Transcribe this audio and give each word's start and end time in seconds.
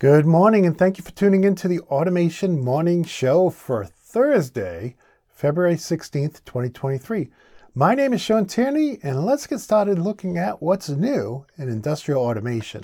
Good 0.00 0.26
morning, 0.26 0.66
and 0.66 0.76
thank 0.76 0.98
you 0.98 1.04
for 1.04 1.12
tuning 1.12 1.44
in 1.44 1.54
to 1.54 1.68
the 1.68 1.78
Automation 1.82 2.60
Morning 2.60 3.04
Show 3.04 3.48
for 3.48 3.84
Thursday, 3.84 4.96
February 5.28 5.76
16th, 5.76 6.44
2023. 6.44 7.30
My 7.76 7.94
name 7.94 8.12
is 8.12 8.20
Sean 8.20 8.44
Tierney, 8.44 8.98
and 9.04 9.24
let's 9.24 9.46
get 9.46 9.60
started 9.60 10.00
looking 10.00 10.36
at 10.36 10.60
what's 10.60 10.88
new 10.88 11.46
in 11.56 11.68
industrial 11.68 12.24
automation. 12.24 12.82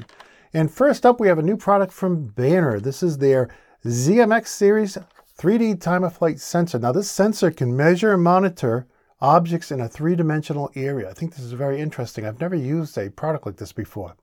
And 0.54 0.70
first 0.70 1.04
up, 1.04 1.18
we 1.18 1.26
have 1.26 1.40
a 1.40 1.42
new 1.42 1.56
product 1.56 1.92
from 1.92 2.26
Banner. 2.26 2.78
This 2.78 3.02
is 3.02 3.18
their 3.18 3.48
ZMX 3.84 4.46
Series 4.46 4.96
3D 5.36 5.80
time 5.80 6.04
of 6.04 6.16
flight 6.16 6.38
sensor. 6.38 6.78
Now, 6.78 6.92
this 6.92 7.10
sensor 7.10 7.50
can 7.50 7.76
measure 7.76 8.14
and 8.14 8.22
monitor 8.22 8.86
objects 9.20 9.72
in 9.72 9.80
a 9.80 9.88
three 9.88 10.14
dimensional 10.14 10.70
area. 10.76 11.10
I 11.10 11.14
think 11.14 11.34
this 11.34 11.44
is 11.44 11.52
very 11.54 11.80
interesting. 11.80 12.24
I've 12.24 12.40
never 12.40 12.54
used 12.54 12.96
a 12.96 13.10
product 13.10 13.46
like 13.46 13.56
this 13.56 13.72
before. 13.72 14.14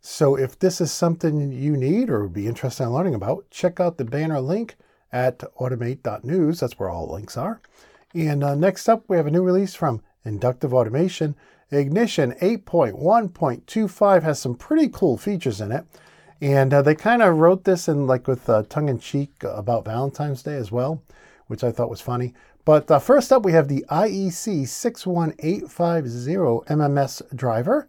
So 0.00 0.36
if 0.36 0.58
this 0.58 0.80
is 0.80 0.92
something 0.92 1.52
you 1.52 1.76
need 1.76 2.10
or 2.10 2.22
would 2.22 2.32
be 2.32 2.46
interested 2.46 2.84
in 2.84 2.92
learning 2.92 3.14
about, 3.14 3.50
check 3.50 3.80
out 3.80 3.98
the 3.98 4.04
banner 4.04 4.40
link 4.40 4.76
at 5.12 5.38
automate.news. 5.58 6.60
That's 6.60 6.78
where 6.78 6.90
all 6.90 7.12
links 7.12 7.36
are. 7.36 7.60
And 8.14 8.42
uh, 8.42 8.54
next 8.54 8.88
up, 8.88 9.04
we 9.08 9.16
have 9.16 9.26
a 9.26 9.30
new 9.30 9.42
release 9.42 9.74
from 9.74 10.02
Inductive 10.24 10.72
Automation. 10.72 11.34
Ignition 11.70 12.32
8.1.25 12.40 14.22
has 14.22 14.38
some 14.38 14.54
pretty 14.54 14.88
cool 14.88 15.18
features 15.18 15.60
in 15.60 15.72
it. 15.72 15.84
And 16.40 16.72
uh, 16.72 16.82
they 16.82 16.94
kind 16.94 17.22
of 17.22 17.38
wrote 17.38 17.64
this 17.64 17.88
in 17.88 18.06
like 18.06 18.28
with 18.28 18.48
uh, 18.48 18.62
tongue 18.68 18.88
in 18.88 18.98
cheek 18.98 19.32
about 19.42 19.84
Valentine's 19.84 20.42
Day 20.42 20.54
as 20.54 20.70
well, 20.70 21.02
which 21.48 21.64
I 21.64 21.72
thought 21.72 21.90
was 21.90 22.00
funny. 22.00 22.32
But 22.64 22.90
uh, 22.90 22.98
first 22.98 23.32
up, 23.32 23.44
we 23.44 23.52
have 23.52 23.68
the 23.68 23.84
IEC 23.90 24.68
61850 24.68 26.72
MMS 26.72 27.36
driver. 27.36 27.88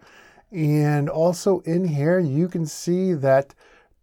And 0.52 1.09
also 1.09 1.59
in 1.59 1.85
here, 1.85 2.20
you 2.20 2.48
can 2.48 2.66
see 2.66 3.13
that 3.13 3.53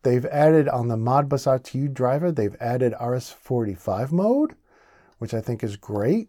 they've 0.03 0.27
added 0.27 0.69
on 0.69 0.89
the 0.89 0.97
Modbus 0.97 1.47
RTU 1.47 1.93
driver, 1.93 2.31
they've 2.31 2.57
added 2.61 2.95
RS485 3.01 4.13
mode, 4.13 4.55
which 5.19 5.35
I 5.35 5.41
think 5.41 5.65
is 5.65 5.77
great. 5.77 6.29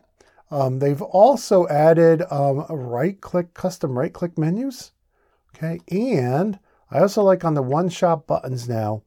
Um, 0.49 0.79
they've 0.79 1.01
also 1.01 1.67
added 1.67 2.23
um, 2.31 2.65
right-click, 2.69 3.53
custom 3.53 3.97
right-click 3.97 4.37
menus. 4.37 4.91
Okay, 5.55 5.79
and 5.89 6.59
I 6.89 6.99
also 6.99 7.23
like 7.23 7.43
on 7.43 7.53
the 7.53 7.61
one-shot 7.61 8.27
buttons 8.27 8.69
now, 8.69 9.03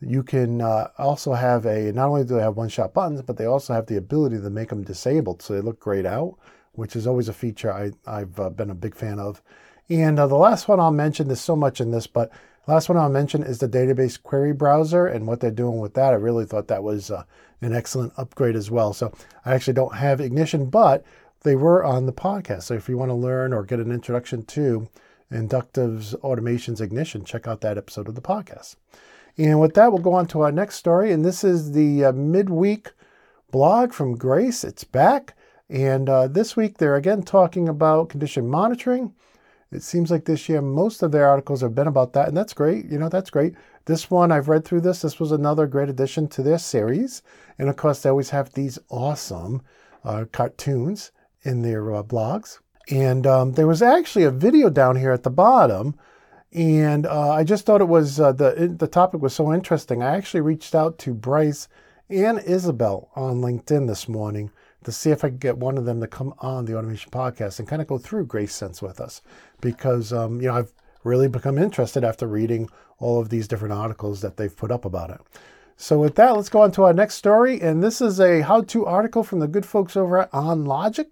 you 0.00 0.22
can 0.22 0.60
uh, 0.62 0.88
also 0.98 1.34
have 1.34 1.66
a, 1.66 1.92
not 1.92 2.08
only 2.08 2.24
do 2.24 2.34
they 2.34 2.40
have 2.40 2.56
one-shot 2.56 2.94
buttons, 2.94 3.22
but 3.22 3.36
they 3.36 3.44
also 3.44 3.74
have 3.74 3.86
the 3.86 3.96
ability 3.96 4.40
to 4.40 4.50
make 4.50 4.70
them 4.70 4.82
disabled 4.82 5.42
so 5.42 5.54
they 5.54 5.60
look 5.60 5.78
grayed 5.78 6.06
out, 6.06 6.36
which 6.72 6.96
is 6.96 7.06
always 7.06 7.28
a 7.28 7.34
feature 7.34 7.72
I, 7.72 7.92
I've 8.06 8.38
uh, 8.40 8.50
been 8.50 8.70
a 8.70 8.74
big 8.74 8.94
fan 8.94 9.18
of. 9.18 9.42
And 9.90 10.20
uh, 10.20 10.28
the 10.28 10.36
last 10.36 10.68
one 10.68 10.78
I'll 10.78 10.92
mention, 10.92 11.26
there's 11.26 11.40
so 11.40 11.56
much 11.56 11.80
in 11.80 11.90
this, 11.90 12.06
but 12.06 12.30
last 12.68 12.88
one 12.88 12.96
I'll 12.96 13.10
mention 13.10 13.42
is 13.42 13.58
the 13.58 13.68
database 13.68 14.22
query 14.22 14.52
browser 14.52 15.06
and 15.06 15.26
what 15.26 15.40
they're 15.40 15.50
doing 15.50 15.80
with 15.80 15.94
that. 15.94 16.12
I 16.12 16.16
really 16.16 16.46
thought 16.46 16.68
that 16.68 16.84
was 16.84 17.10
uh, 17.10 17.24
an 17.60 17.74
excellent 17.74 18.12
upgrade 18.16 18.54
as 18.54 18.70
well. 18.70 18.92
So 18.92 19.12
I 19.44 19.52
actually 19.52 19.74
don't 19.74 19.96
have 19.96 20.20
Ignition, 20.20 20.70
but 20.70 21.04
they 21.42 21.56
were 21.56 21.84
on 21.84 22.06
the 22.06 22.12
podcast. 22.12 22.62
So 22.62 22.74
if 22.74 22.88
you 22.88 22.96
want 22.96 23.10
to 23.10 23.14
learn 23.14 23.52
or 23.52 23.64
get 23.64 23.80
an 23.80 23.90
introduction 23.90 24.44
to 24.44 24.88
Inductive's 25.32 26.14
Automation's 26.22 26.80
Ignition, 26.80 27.24
check 27.24 27.48
out 27.48 27.60
that 27.62 27.76
episode 27.76 28.06
of 28.06 28.14
the 28.14 28.20
podcast. 28.20 28.76
And 29.36 29.58
with 29.60 29.74
that, 29.74 29.90
we'll 29.90 30.02
go 30.02 30.14
on 30.14 30.26
to 30.28 30.42
our 30.42 30.52
next 30.52 30.76
story. 30.76 31.10
And 31.10 31.24
this 31.24 31.42
is 31.42 31.72
the 31.72 32.04
uh, 32.04 32.12
midweek 32.12 32.92
blog 33.50 33.92
from 33.92 34.16
Grace. 34.16 34.62
It's 34.62 34.84
back. 34.84 35.34
And 35.68 36.08
uh, 36.08 36.28
this 36.28 36.56
week, 36.56 36.78
they're 36.78 36.96
again 36.96 37.22
talking 37.22 37.68
about 37.68 38.08
condition 38.10 38.48
monitoring 38.48 39.14
it 39.72 39.82
seems 39.82 40.10
like 40.10 40.24
this 40.24 40.48
year 40.48 40.60
most 40.60 41.02
of 41.02 41.12
their 41.12 41.28
articles 41.28 41.60
have 41.60 41.74
been 41.74 41.86
about 41.86 42.12
that, 42.14 42.28
and 42.28 42.36
that's 42.36 42.52
great. 42.52 42.86
You 42.86 42.98
know, 42.98 43.08
that's 43.08 43.30
great. 43.30 43.54
This 43.84 44.10
one, 44.10 44.32
I've 44.32 44.48
read 44.48 44.64
through 44.64 44.80
this. 44.80 45.02
This 45.02 45.20
was 45.20 45.32
another 45.32 45.66
great 45.66 45.88
addition 45.88 46.26
to 46.28 46.42
their 46.42 46.58
series. 46.58 47.22
And 47.58 47.68
of 47.68 47.76
course, 47.76 48.02
they 48.02 48.10
always 48.10 48.30
have 48.30 48.52
these 48.52 48.78
awesome 48.88 49.62
uh, 50.04 50.24
cartoons 50.32 51.12
in 51.42 51.62
their 51.62 51.94
uh, 51.94 52.02
blogs. 52.02 52.58
And 52.90 53.26
um, 53.26 53.52
there 53.52 53.68
was 53.68 53.82
actually 53.82 54.24
a 54.24 54.30
video 54.30 54.70
down 54.70 54.96
here 54.96 55.12
at 55.12 55.22
the 55.22 55.30
bottom. 55.30 55.94
And 56.52 57.06
uh, 57.06 57.30
I 57.30 57.44
just 57.44 57.64
thought 57.64 57.80
it 57.80 57.88
was 57.88 58.18
uh, 58.18 58.32
the 58.32 58.74
the 58.76 58.88
topic 58.88 59.20
was 59.20 59.34
so 59.34 59.52
interesting. 59.52 60.02
I 60.02 60.16
actually 60.16 60.40
reached 60.40 60.74
out 60.74 60.98
to 60.98 61.14
Bryce 61.14 61.68
and 62.08 62.40
Isabel 62.40 63.08
on 63.14 63.40
LinkedIn 63.40 63.86
this 63.86 64.08
morning 64.08 64.50
to 64.84 64.92
see 64.92 65.10
if 65.10 65.24
I 65.24 65.28
could 65.28 65.40
get 65.40 65.58
one 65.58 65.78
of 65.78 65.84
them 65.84 66.00
to 66.00 66.06
come 66.06 66.34
on 66.38 66.64
the 66.64 66.76
Automation 66.76 67.10
Podcast 67.10 67.58
and 67.58 67.68
kind 67.68 67.82
of 67.82 67.88
go 67.88 67.98
through 67.98 68.26
GraceSense 68.26 68.80
with 68.80 69.00
us, 69.00 69.22
because 69.60 70.12
um, 70.12 70.40
you 70.40 70.48
know 70.48 70.54
I've 70.54 70.72
really 71.04 71.28
become 71.28 71.58
interested 71.58 72.04
after 72.04 72.26
reading 72.26 72.68
all 72.98 73.20
of 73.20 73.30
these 73.30 73.48
different 73.48 73.72
articles 73.72 74.20
that 74.20 74.36
they've 74.36 74.56
put 74.56 74.70
up 74.70 74.84
about 74.84 75.10
it. 75.10 75.20
So 75.76 75.98
with 75.98 76.14
that, 76.16 76.36
let's 76.36 76.50
go 76.50 76.62
on 76.62 76.72
to 76.72 76.84
our 76.84 76.92
next 76.92 77.14
story, 77.14 77.60
and 77.60 77.82
this 77.82 78.00
is 78.02 78.20
a 78.20 78.42
how-to 78.42 78.84
article 78.84 79.24
from 79.24 79.40
the 79.40 79.48
good 79.48 79.64
folks 79.64 79.96
over 79.96 80.18
at 80.18 80.32
OnLogic, 80.32 81.06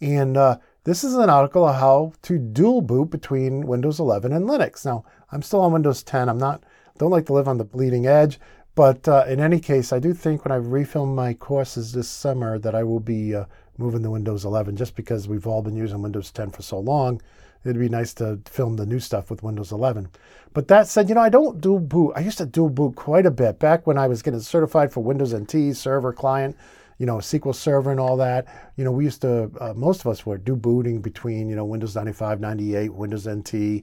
and 0.00 0.36
uh, 0.36 0.58
this 0.84 1.02
is 1.02 1.14
an 1.14 1.30
article 1.30 1.64
on 1.64 1.74
how 1.74 2.12
to 2.22 2.38
dual 2.38 2.80
boot 2.80 3.10
between 3.10 3.66
Windows 3.66 3.98
11 3.98 4.32
and 4.32 4.48
Linux. 4.48 4.84
Now, 4.84 5.04
I'm 5.32 5.42
still 5.42 5.62
on 5.62 5.72
Windows 5.72 6.02
10. 6.04 6.28
I'm 6.28 6.38
not 6.38 6.62
don't 6.98 7.10
like 7.10 7.26
to 7.26 7.32
live 7.32 7.48
on 7.48 7.58
the 7.58 7.64
bleeding 7.64 8.06
edge, 8.06 8.38
but 8.74 9.06
uh, 9.08 9.24
in 9.28 9.40
any 9.40 9.60
case, 9.60 9.92
I 9.92 9.98
do 9.98 10.12
think 10.12 10.44
when 10.44 10.52
I 10.52 10.58
refilm 10.58 11.14
my 11.14 11.34
courses 11.34 11.92
this 11.92 12.08
summer 12.08 12.58
that 12.58 12.74
I 12.74 12.82
will 12.82 13.00
be 13.00 13.34
uh, 13.34 13.44
moving 13.78 14.02
to 14.02 14.10
Windows 14.10 14.44
11 14.44 14.76
just 14.76 14.96
because 14.96 15.28
we've 15.28 15.46
all 15.46 15.62
been 15.62 15.76
using 15.76 16.02
Windows 16.02 16.30
10 16.30 16.50
for 16.50 16.62
so 16.62 16.78
long. 16.78 17.20
It'd 17.64 17.78
be 17.78 17.88
nice 17.88 18.12
to 18.14 18.40
film 18.44 18.76
the 18.76 18.84
new 18.84 19.00
stuff 19.00 19.30
with 19.30 19.42
Windows 19.42 19.72
11. 19.72 20.08
But 20.52 20.68
that 20.68 20.86
said, 20.86 21.08
you 21.08 21.14
know, 21.14 21.22
I 21.22 21.30
don't 21.30 21.60
dual 21.60 21.80
boot. 21.80 22.12
I 22.14 22.20
used 22.20 22.38
to 22.38 22.46
dual 22.46 22.68
boot 22.68 22.94
quite 22.94 23.26
a 23.26 23.30
bit 23.30 23.58
back 23.58 23.86
when 23.86 23.96
I 23.96 24.06
was 24.06 24.22
getting 24.22 24.40
certified 24.40 24.92
for 24.92 25.02
Windows 25.02 25.34
NT, 25.34 25.74
server, 25.74 26.12
client, 26.12 26.56
you 26.98 27.06
know, 27.06 27.16
SQL 27.16 27.54
Server 27.54 27.90
and 27.90 27.98
all 27.98 28.16
that. 28.18 28.46
You 28.76 28.84
know, 28.84 28.92
we 28.92 29.04
used 29.04 29.22
to, 29.22 29.50
uh, 29.60 29.72
most 29.74 30.00
of 30.00 30.08
us 30.08 30.26
were 30.26 30.36
dual 30.36 30.58
booting 30.58 31.00
between, 31.00 31.48
you 31.48 31.56
know, 31.56 31.64
Windows 31.64 31.96
95, 31.96 32.40
98, 32.40 32.92
Windows 32.92 33.26
NT, 33.26 33.54
you 33.54 33.82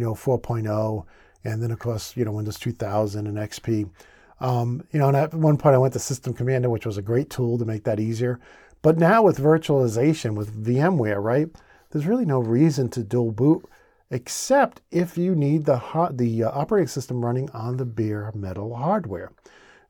know, 0.00 0.14
4.0, 0.14 1.06
and 1.44 1.62
then, 1.62 1.70
of 1.70 1.78
course, 1.78 2.16
you 2.16 2.24
know, 2.24 2.32
Windows 2.32 2.58
2000 2.58 3.26
and 3.26 3.38
XP. 3.38 3.88
Um, 4.40 4.84
you 4.90 4.98
know, 4.98 5.08
and 5.08 5.16
at 5.16 5.34
one 5.34 5.58
point 5.58 5.74
I 5.74 5.78
went 5.78 5.92
to 5.92 5.98
System 5.98 6.32
Commander, 6.32 6.70
which 6.70 6.86
was 6.86 6.96
a 6.96 7.02
great 7.02 7.30
tool 7.30 7.58
to 7.58 7.64
make 7.64 7.84
that 7.84 8.00
easier. 8.00 8.40
But 8.82 8.98
now 8.98 9.22
with 9.22 9.38
virtualization, 9.38 10.34
with 10.34 10.64
VMware, 10.64 11.22
right, 11.22 11.48
there's 11.90 12.06
really 12.06 12.24
no 12.24 12.38
reason 12.38 12.88
to 12.90 13.02
dual 13.02 13.32
boot 13.32 13.68
except 14.10 14.80
if 14.90 15.16
you 15.16 15.34
need 15.34 15.64
the, 15.64 15.80
the 16.12 16.44
uh, 16.44 16.50
operating 16.50 16.88
system 16.88 17.24
running 17.24 17.48
on 17.50 17.76
the 17.76 17.84
bare 17.84 18.32
metal 18.34 18.74
hardware. 18.74 19.30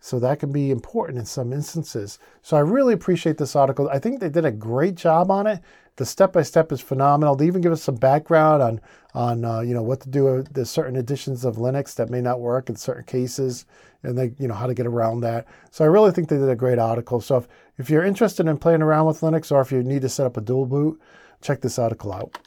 So 0.00 0.19
that 0.19 0.41
can 0.41 0.50
be 0.50 0.71
important 0.71 1.19
in 1.19 1.27
some 1.27 1.53
instances. 1.53 2.19
So 2.41 2.56
I 2.56 2.61
really 2.61 2.94
appreciate 2.94 3.37
this 3.37 3.55
article. 3.55 3.88
I 3.91 3.99
think 3.99 4.19
they 4.19 4.31
did 4.31 4.47
a 4.47 4.50
great 4.50 4.94
job 4.94 5.31
on 5.31 5.47
it. 5.47 5.61
The 5.97 6.06
step 6.06 6.33
by 6.33 6.43
step 6.43 6.72
is 6.72 6.81
phenomenal. 6.81 7.37
They 7.37 7.47
even 7.47 7.61
give 7.61 7.72
us 7.72 7.83
some 7.83 7.97
background 7.97 8.62
on 8.62 8.81
on 9.12 9.44
uh, 9.44 9.61
you 9.61 9.75
know 9.75 9.83
what 9.83 10.00
to 10.00 10.09
do 10.09 10.25
with 10.25 10.55
the 10.55 10.65
certain 10.65 10.97
editions 10.97 11.44
of 11.44 11.56
Linux 11.56 11.94
that 11.97 12.09
may 12.09 12.22
not 12.22 12.41
work 12.41 12.71
in 12.71 12.77
certain 12.77 13.05
cases, 13.05 13.66
and 14.03 14.16
they 14.16 14.33
you 14.38 14.49
know 14.49 14.55
how 14.55 14.66
to 14.66 14.72
get 14.72 14.87
around 14.87 15.21
that. 15.21 15.47
So 15.71 15.84
I 15.84 15.88
really 15.88 16.12
think 16.12 16.28
they 16.28 16.38
did 16.38 16.49
a 16.49 16.56
great 16.56 16.78
article. 16.78 17.21
So 17.21 17.37
if, 17.37 17.49
if 17.77 17.91
you're 17.91 18.05
interested 18.05 18.47
in 18.47 18.56
playing 18.56 18.81
around 18.81 19.06
with 19.06 19.21
Linux 19.21 19.53
or 19.53 19.61
if 19.61 19.71
you 19.71 19.82
need 19.82 20.00
to 20.00 20.09
set 20.09 20.25
up 20.25 20.38
a 20.38 20.41
dual 20.41 20.65
boot, 20.65 20.99
check 21.43 21.61
this 21.61 21.78
article 21.78 22.15
out. 22.15 22.38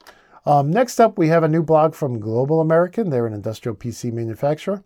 Um, 0.47 0.71
next 0.71 0.99
up, 0.99 1.17
we 1.19 1.27
have 1.27 1.43
a 1.43 1.47
new 1.47 1.61
blog 1.61 1.93
from 1.93 2.19
Global 2.19 2.59
American. 2.59 3.11
They're 3.11 3.27
an 3.27 3.33
industrial 3.33 3.75
PC 3.75 4.11
manufacturer. 4.11 4.83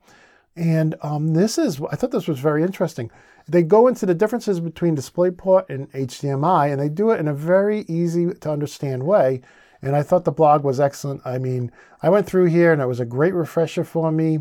And 0.57 0.95
um, 1.03 1.33
this 1.33 1.57
is, 1.57 1.79
I 1.91 1.95
thought 1.95 2.11
this 2.11 2.27
was 2.27 2.39
very 2.39 2.63
interesting. 2.63 3.11
They 3.47 3.61
go 3.61 3.87
into 3.87 4.05
the 4.05 4.15
differences 4.15 4.59
between 4.59 4.95
DisplayPort 4.95 5.69
and 5.69 5.89
HDMI, 5.91 6.71
and 6.71 6.81
they 6.81 6.89
do 6.89 7.11
it 7.11 7.19
in 7.19 7.27
a 7.27 7.33
very 7.33 7.81
easy 7.87 8.33
to 8.33 8.51
understand 8.51 9.03
way. 9.03 9.41
And 9.81 9.95
I 9.95 10.01
thought 10.01 10.25
the 10.25 10.31
blog 10.31 10.63
was 10.63 10.79
excellent. 10.79 11.21
I 11.23 11.37
mean, 11.37 11.71
I 12.01 12.09
went 12.09 12.25
through 12.25 12.45
here 12.45 12.73
and 12.73 12.81
it 12.81 12.87
was 12.87 12.99
a 12.99 13.05
great 13.05 13.35
refresher 13.35 13.83
for 13.83 14.11
me. 14.11 14.39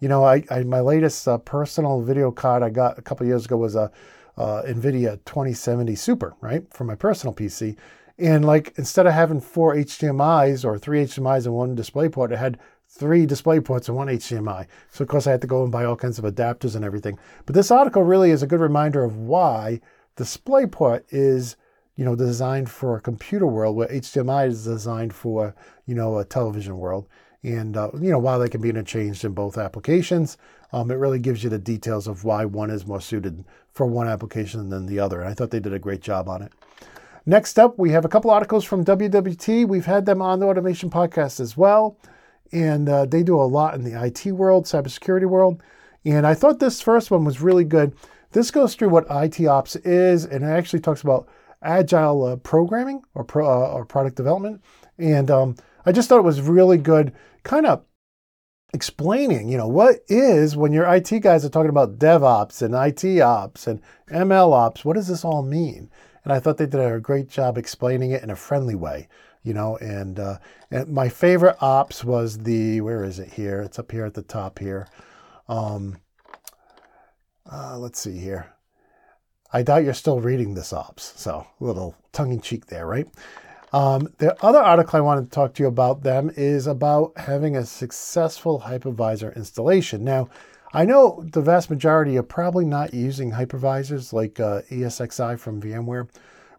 You 0.00 0.08
know, 0.08 0.22
I, 0.24 0.44
I 0.50 0.62
my 0.64 0.80
latest 0.80 1.26
uh, 1.26 1.38
personal 1.38 2.02
video 2.02 2.30
card 2.30 2.62
I 2.62 2.68
got 2.68 2.98
a 2.98 3.02
couple 3.02 3.26
years 3.26 3.46
ago 3.46 3.56
was 3.56 3.74
a 3.74 3.90
uh, 4.36 4.62
NVIDIA 4.66 5.18
2070 5.24 5.94
Super, 5.94 6.34
right, 6.42 6.62
for 6.70 6.84
my 6.84 6.94
personal 6.94 7.34
PC. 7.34 7.76
And 8.18 8.44
like 8.44 8.74
instead 8.76 9.06
of 9.06 9.14
having 9.14 9.40
four 9.40 9.74
HDMI's 9.74 10.64
or 10.64 10.78
three 10.78 11.02
HDMI's 11.04 11.46
and 11.46 11.54
one 11.54 11.74
DisplayPort, 11.74 12.32
it 12.32 12.38
had 12.38 12.58
three 12.96 13.26
display 13.26 13.58
ports 13.58 13.88
and 13.88 13.96
one 13.96 14.06
HDMI. 14.06 14.66
So 14.90 15.02
of 15.02 15.08
course 15.08 15.26
I 15.26 15.32
had 15.32 15.40
to 15.40 15.46
go 15.46 15.62
and 15.64 15.72
buy 15.72 15.84
all 15.84 15.96
kinds 15.96 16.18
of 16.18 16.24
adapters 16.24 16.76
and 16.76 16.84
everything. 16.84 17.18
But 17.44 17.54
this 17.54 17.70
article 17.70 18.04
really 18.04 18.30
is 18.30 18.42
a 18.42 18.46
good 18.46 18.60
reminder 18.60 19.02
of 19.02 19.16
why 19.16 19.80
DisplayPort 20.16 21.02
is, 21.10 21.56
you 21.96 22.04
know, 22.04 22.14
designed 22.14 22.70
for 22.70 22.96
a 22.96 23.00
computer 23.00 23.46
world 23.46 23.76
where 23.76 23.88
HDMI 23.88 24.48
is 24.48 24.64
designed 24.64 25.12
for, 25.12 25.54
you 25.86 25.94
know, 25.94 26.18
a 26.18 26.24
television 26.24 26.78
world. 26.78 27.08
And, 27.42 27.76
uh, 27.76 27.90
you 28.00 28.10
know, 28.10 28.18
while 28.18 28.38
they 28.38 28.48
can 28.48 28.60
be 28.60 28.70
interchanged 28.70 29.24
in 29.24 29.32
both 29.32 29.58
applications, 29.58 30.38
um, 30.72 30.90
it 30.90 30.94
really 30.94 31.18
gives 31.18 31.42
you 31.42 31.50
the 31.50 31.58
details 31.58 32.06
of 32.06 32.24
why 32.24 32.44
one 32.44 32.70
is 32.70 32.86
more 32.86 33.00
suited 33.00 33.44
for 33.72 33.86
one 33.86 34.06
application 34.06 34.68
than 34.70 34.86
the 34.86 35.00
other. 35.00 35.20
And 35.20 35.28
I 35.28 35.34
thought 35.34 35.50
they 35.50 35.60
did 35.60 35.74
a 35.74 35.78
great 35.80 36.00
job 36.00 36.28
on 36.28 36.42
it. 36.42 36.52
Next 37.26 37.58
up, 37.58 37.76
we 37.76 37.90
have 37.90 38.04
a 38.04 38.08
couple 38.08 38.30
articles 38.30 38.64
from 38.64 38.84
WWT. 38.84 39.66
We've 39.66 39.84
had 39.84 40.06
them 40.06 40.22
on 40.22 40.38
the 40.38 40.46
Automation 40.46 40.90
Podcast 40.90 41.40
as 41.40 41.56
well 41.56 41.98
and 42.52 42.88
uh, 42.88 43.06
they 43.06 43.22
do 43.22 43.40
a 43.40 43.42
lot 43.42 43.74
in 43.74 43.84
the 43.84 44.02
IT 44.02 44.26
world, 44.32 44.64
cybersecurity 44.64 45.26
world. 45.26 45.62
And 46.04 46.26
I 46.26 46.34
thought 46.34 46.58
this 46.58 46.80
first 46.80 47.10
one 47.10 47.24
was 47.24 47.40
really 47.40 47.64
good. 47.64 47.94
This 48.32 48.50
goes 48.50 48.74
through 48.74 48.90
what 48.90 49.06
IT 49.10 49.46
ops 49.46 49.76
is, 49.76 50.24
and 50.24 50.44
it 50.44 50.48
actually 50.48 50.80
talks 50.80 51.02
about 51.02 51.28
agile 51.62 52.24
uh, 52.24 52.36
programming 52.36 53.02
or, 53.14 53.24
pro, 53.24 53.46
uh, 53.46 53.68
or 53.68 53.84
product 53.84 54.16
development. 54.16 54.62
And 54.98 55.30
um, 55.30 55.56
I 55.86 55.92
just 55.92 56.08
thought 56.08 56.18
it 56.18 56.22
was 56.22 56.40
really 56.40 56.78
good, 56.78 57.12
kind 57.42 57.66
of 57.66 57.84
explaining, 58.74 59.48
you 59.48 59.56
know, 59.56 59.68
what 59.68 60.00
is 60.08 60.56
when 60.56 60.72
your 60.72 60.92
IT 60.92 61.20
guys 61.20 61.44
are 61.44 61.48
talking 61.48 61.70
about 61.70 61.98
DevOps 61.98 62.60
and 62.60 62.74
IT 62.74 63.20
ops 63.20 63.66
and 63.66 63.80
ML 64.10 64.52
ops, 64.52 64.84
what 64.84 64.96
does 64.96 65.06
this 65.06 65.24
all 65.24 65.42
mean? 65.42 65.88
And 66.24 66.32
I 66.32 66.40
thought 66.40 66.56
they 66.56 66.66
did 66.66 66.80
a 66.80 66.98
great 67.00 67.28
job 67.28 67.56
explaining 67.56 68.10
it 68.10 68.22
in 68.22 68.30
a 68.30 68.36
friendly 68.36 68.74
way, 68.74 69.08
you 69.44 69.54
know. 69.54 69.76
And, 69.76 70.18
uh, 70.18 70.38
and 70.70 70.88
my 70.88 71.08
favorite 71.08 71.56
ops 71.60 72.02
was 72.02 72.38
the, 72.38 72.80
where 72.80 73.04
is 73.04 73.20
it 73.20 73.32
here? 73.32 73.60
It's 73.60 73.78
up 73.78 73.92
here 73.92 74.04
at 74.04 74.14
the 74.14 74.22
top 74.22 74.58
here. 74.58 74.88
Um, 75.48 75.98
uh, 77.50 77.78
let's 77.78 78.00
see 78.00 78.18
here. 78.18 78.48
I 79.52 79.62
doubt 79.62 79.84
you're 79.84 79.94
still 79.94 80.20
reading 80.20 80.54
this 80.54 80.72
ops, 80.72 81.12
so 81.14 81.46
a 81.60 81.64
little 81.64 81.94
tongue 82.12 82.32
in 82.32 82.40
cheek 82.40 82.66
there, 82.66 82.88
right? 82.88 83.06
Um, 83.72 84.08
the 84.18 84.36
other 84.44 84.58
article 84.58 84.96
I 84.96 85.00
wanted 85.00 85.24
to 85.24 85.30
talk 85.30 85.54
to 85.54 85.62
you 85.62 85.68
about 85.68 86.02
them 86.02 86.30
is 86.36 86.66
about 86.66 87.12
having 87.16 87.56
a 87.56 87.64
successful 87.64 88.60
hypervisor 88.60 89.34
installation. 89.36 90.02
Now, 90.04 90.28
I 90.72 90.84
know 90.84 91.24
the 91.32 91.40
vast 91.40 91.70
majority 91.70 92.16
are 92.16 92.24
probably 92.24 92.64
not 92.64 92.94
using 92.94 93.30
hypervisors 93.30 94.12
like 94.12 94.40
uh, 94.40 94.62
ESXi 94.70 95.38
from 95.38 95.60
VMware, 95.60 96.08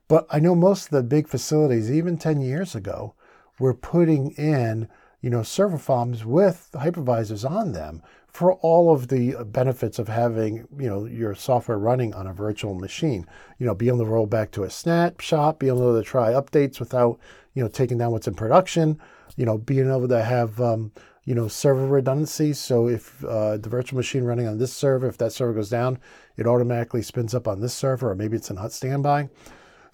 but 0.07 0.27
I 0.29 0.39
know 0.39 0.55
most 0.55 0.85
of 0.85 0.91
the 0.91 1.03
big 1.03 1.27
facilities, 1.27 1.91
even 1.91 2.17
10 2.17 2.41
years 2.41 2.75
ago, 2.75 3.15
were 3.59 3.73
putting 3.73 4.31
in 4.31 4.89
you 5.21 5.31
know 5.31 5.41
server 5.41 5.79
farms 5.79 6.23
with 6.23 6.69
hypervisors 6.73 7.49
on 7.49 7.71
them 7.71 8.03
for 8.27 8.53
all 8.55 8.93
of 8.93 9.07
the 9.07 9.33
benefits 9.45 9.97
of 9.97 10.07
having 10.07 10.67
you 10.77 10.87
know 10.89 11.05
your 11.05 11.33
software 11.33 11.79
running 11.79 12.13
on 12.13 12.27
a 12.27 12.33
virtual 12.33 12.75
machine. 12.75 13.25
You 13.57 13.65
know, 13.65 13.73
be 13.73 13.87
able 13.87 13.99
to 13.99 14.05
roll 14.05 14.25
back 14.25 14.51
to 14.51 14.63
a 14.63 14.69
snapshot, 14.69 15.57
be 15.57 15.67
able 15.67 15.97
to 15.97 16.03
try 16.03 16.33
updates 16.33 16.79
without 16.79 17.17
you 17.53 17.63
know 17.63 17.69
taking 17.69 17.97
down 17.97 18.11
what's 18.11 18.27
in 18.27 18.35
production. 18.35 18.99
You 19.37 19.45
know, 19.45 19.57
being 19.57 19.89
able 19.89 20.07
to 20.09 20.21
have 20.21 20.61
um, 20.61 20.91
you 21.23 21.33
know 21.33 21.47
server 21.47 21.87
redundancy. 21.87 22.53
So 22.53 22.87
if 22.87 23.23
uh, 23.23 23.57
the 23.57 23.69
virtual 23.69 23.97
machine 23.97 24.25
running 24.25 24.47
on 24.47 24.57
this 24.59 24.73
server, 24.73 25.07
if 25.07 25.17
that 25.17 25.31
server 25.31 25.53
goes 25.53 25.69
down, 25.69 25.97
it 26.37 26.45
automatically 26.45 27.01
spins 27.01 27.33
up 27.33 27.47
on 27.47 27.61
this 27.61 27.73
server, 27.73 28.11
or 28.11 28.15
maybe 28.15 28.37
it's 28.37 28.49
in 28.49 28.57
hot 28.57 28.73
standby. 28.73 29.29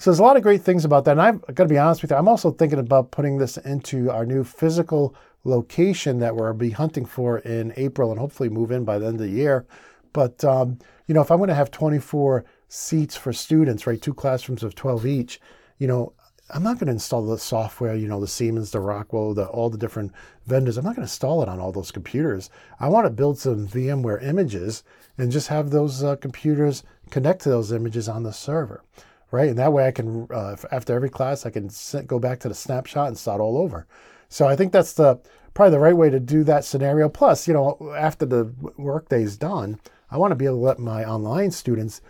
So 0.01 0.09
there's 0.09 0.17
a 0.17 0.23
lot 0.23 0.35
of 0.35 0.41
great 0.41 0.63
things 0.63 0.83
about 0.83 1.05
that. 1.05 1.11
And 1.11 1.21
I've 1.21 1.41
got 1.53 1.65
to 1.65 1.69
be 1.69 1.77
honest 1.77 2.01
with 2.01 2.09
you, 2.09 2.17
I'm 2.17 2.27
also 2.27 2.49
thinking 2.49 2.79
about 2.79 3.11
putting 3.11 3.37
this 3.37 3.57
into 3.57 4.09
our 4.09 4.25
new 4.25 4.43
physical 4.43 5.13
location 5.43 6.17
that 6.21 6.35
we'll 6.35 6.55
be 6.55 6.71
hunting 6.71 7.05
for 7.05 7.37
in 7.37 7.71
April 7.77 8.09
and 8.09 8.19
hopefully 8.19 8.49
move 8.49 8.71
in 8.71 8.83
by 8.83 8.97
the 8.97 9.05
end 9.05 9.21
of 9.21 9.21
the 9.21 9.29
year. 9.29 9.63
But, 10.11 10.43
um, 10.43 10.79
you 11.05 11.13
know, 11.13 11.21
if 11.21 11.29
I'm 11.29 11.37
going 11.37 11.49
to 11.49 11.53
have 11.53 11.69
24 11.69 12.43
seats 12.67 13.15
for 13.15 13.31
students, 13.31 13.85
right, 13.85 14.01
two 14.01 14.15
classrooms 14.15 14.63
of 14.63 14.73
12 14.73 15.05
each, 15.05 15.39
you 15.77 15.85
know, 15.85 16.13
I'm 16.49 16.63
not 16.63 16.79
going 16.79 16.87
to 16.87 16.93
install 16.93 17.23
the 17.23 17.37
software, 17.37 17.93
you 17.93 18.07
know, 18.07 18.19
the 18.19 18.27
Siemens, 18.27 18.71
the 18.71 18.79
Rockwell, 18.79 19.35
the, 19.35 19.45
all 19.45 19.69
the 19.69 19.77
different 19.77 20.13
vendors. 20.47 20.77
I'm 20.79 20.83
not 20.83 20.95
going 20.95 21.05
to 21.05 21.11
install 21.11 21.43
it 21.43 21.47
on 21.47 21.59
all 21.59 21.71
those 21.71 21.91
computers. 21.91 22.49
I 22.79 22.87
want 22.87 23.05
to 23.05 23.11
build 23.11 23.37
some 23.37 23.67
VMware 23.67 24.23
images 24.23 24.83
and 25.19 25.31
just 25.31 25.49
have 25.49 25.69
those 25.69 26.03
uh, 26.03 26.15
computers 26.15 26.81
connect 27.11 27.43
to 27.43 27.49
those 27.49 27.71
images 27.71 28.09
on 28.09 28.23
the 28.23 28.33
server, 28.33 28.81
right? 29.31 29.49
And 29.49 29.57
that 29.57 29.73
way 29.73 29.87
I 29.87 29.91
can, 29.91 30.27
uh, 30.31 30.55
after 30.71 30.93
every 30.93 31.09
class, 31.09 31.45
I 31.45 31.49
can 31.49 31.69
go 32.05 32.19
back 32.19 32.39
to 32.41 32.49
the 32.49 32.53
snapshot 32.53 33.07
and 33.07 33.17
start 33.17 33.41
all 33.41 33.57
over. 33.57 33.87
So 34.29 34.47
I 34.47 34.55
think 34.55 34.71
that's 34.71 34.93
the 34.93 35.19
probably 35.53 35.71
the 35.71 35.79
right 35.79 35.95
way 35.95 36.09
to 36.09 36.19
do 36.19 36.43
that 36.45 36.63
scenario. 36.63 37.09
Plus, 37.09 37.47
you 37.47 37.53
know, 37.53 37.93
after 37.97 38.25
the 38.25 38.53
workday 38.77 39.23
is 39.23 39.37
done, 39.37 39.79
I 40.09 40.17
want 40.17 40.31
to 40.31 40.35
be 40.35 40.45
able 40.45 40.57
to 40.57 40.61
let 40.61 40.79
my 40.79 41.03
online 41.03 41.51
students, 41.51 42.01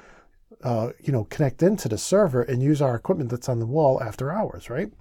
uh, 0.64 0.92
you 1.00 1.12
know, 1.12 1.26
connect 1.26 1.64
into 1.64 1.88
the 1.88 1.98
server 1.98 2.44
and 2.44 2.62
use 2.62 2.82
our 2.82 2.96
equipment 2.96 3.30
that's 3.30 3.50
on 3.50 3.60
the 3.60 3.66
wall 3.66 4.02
after 4.02 4.32
hours, 4.32 4.70
right? 4.70 4.92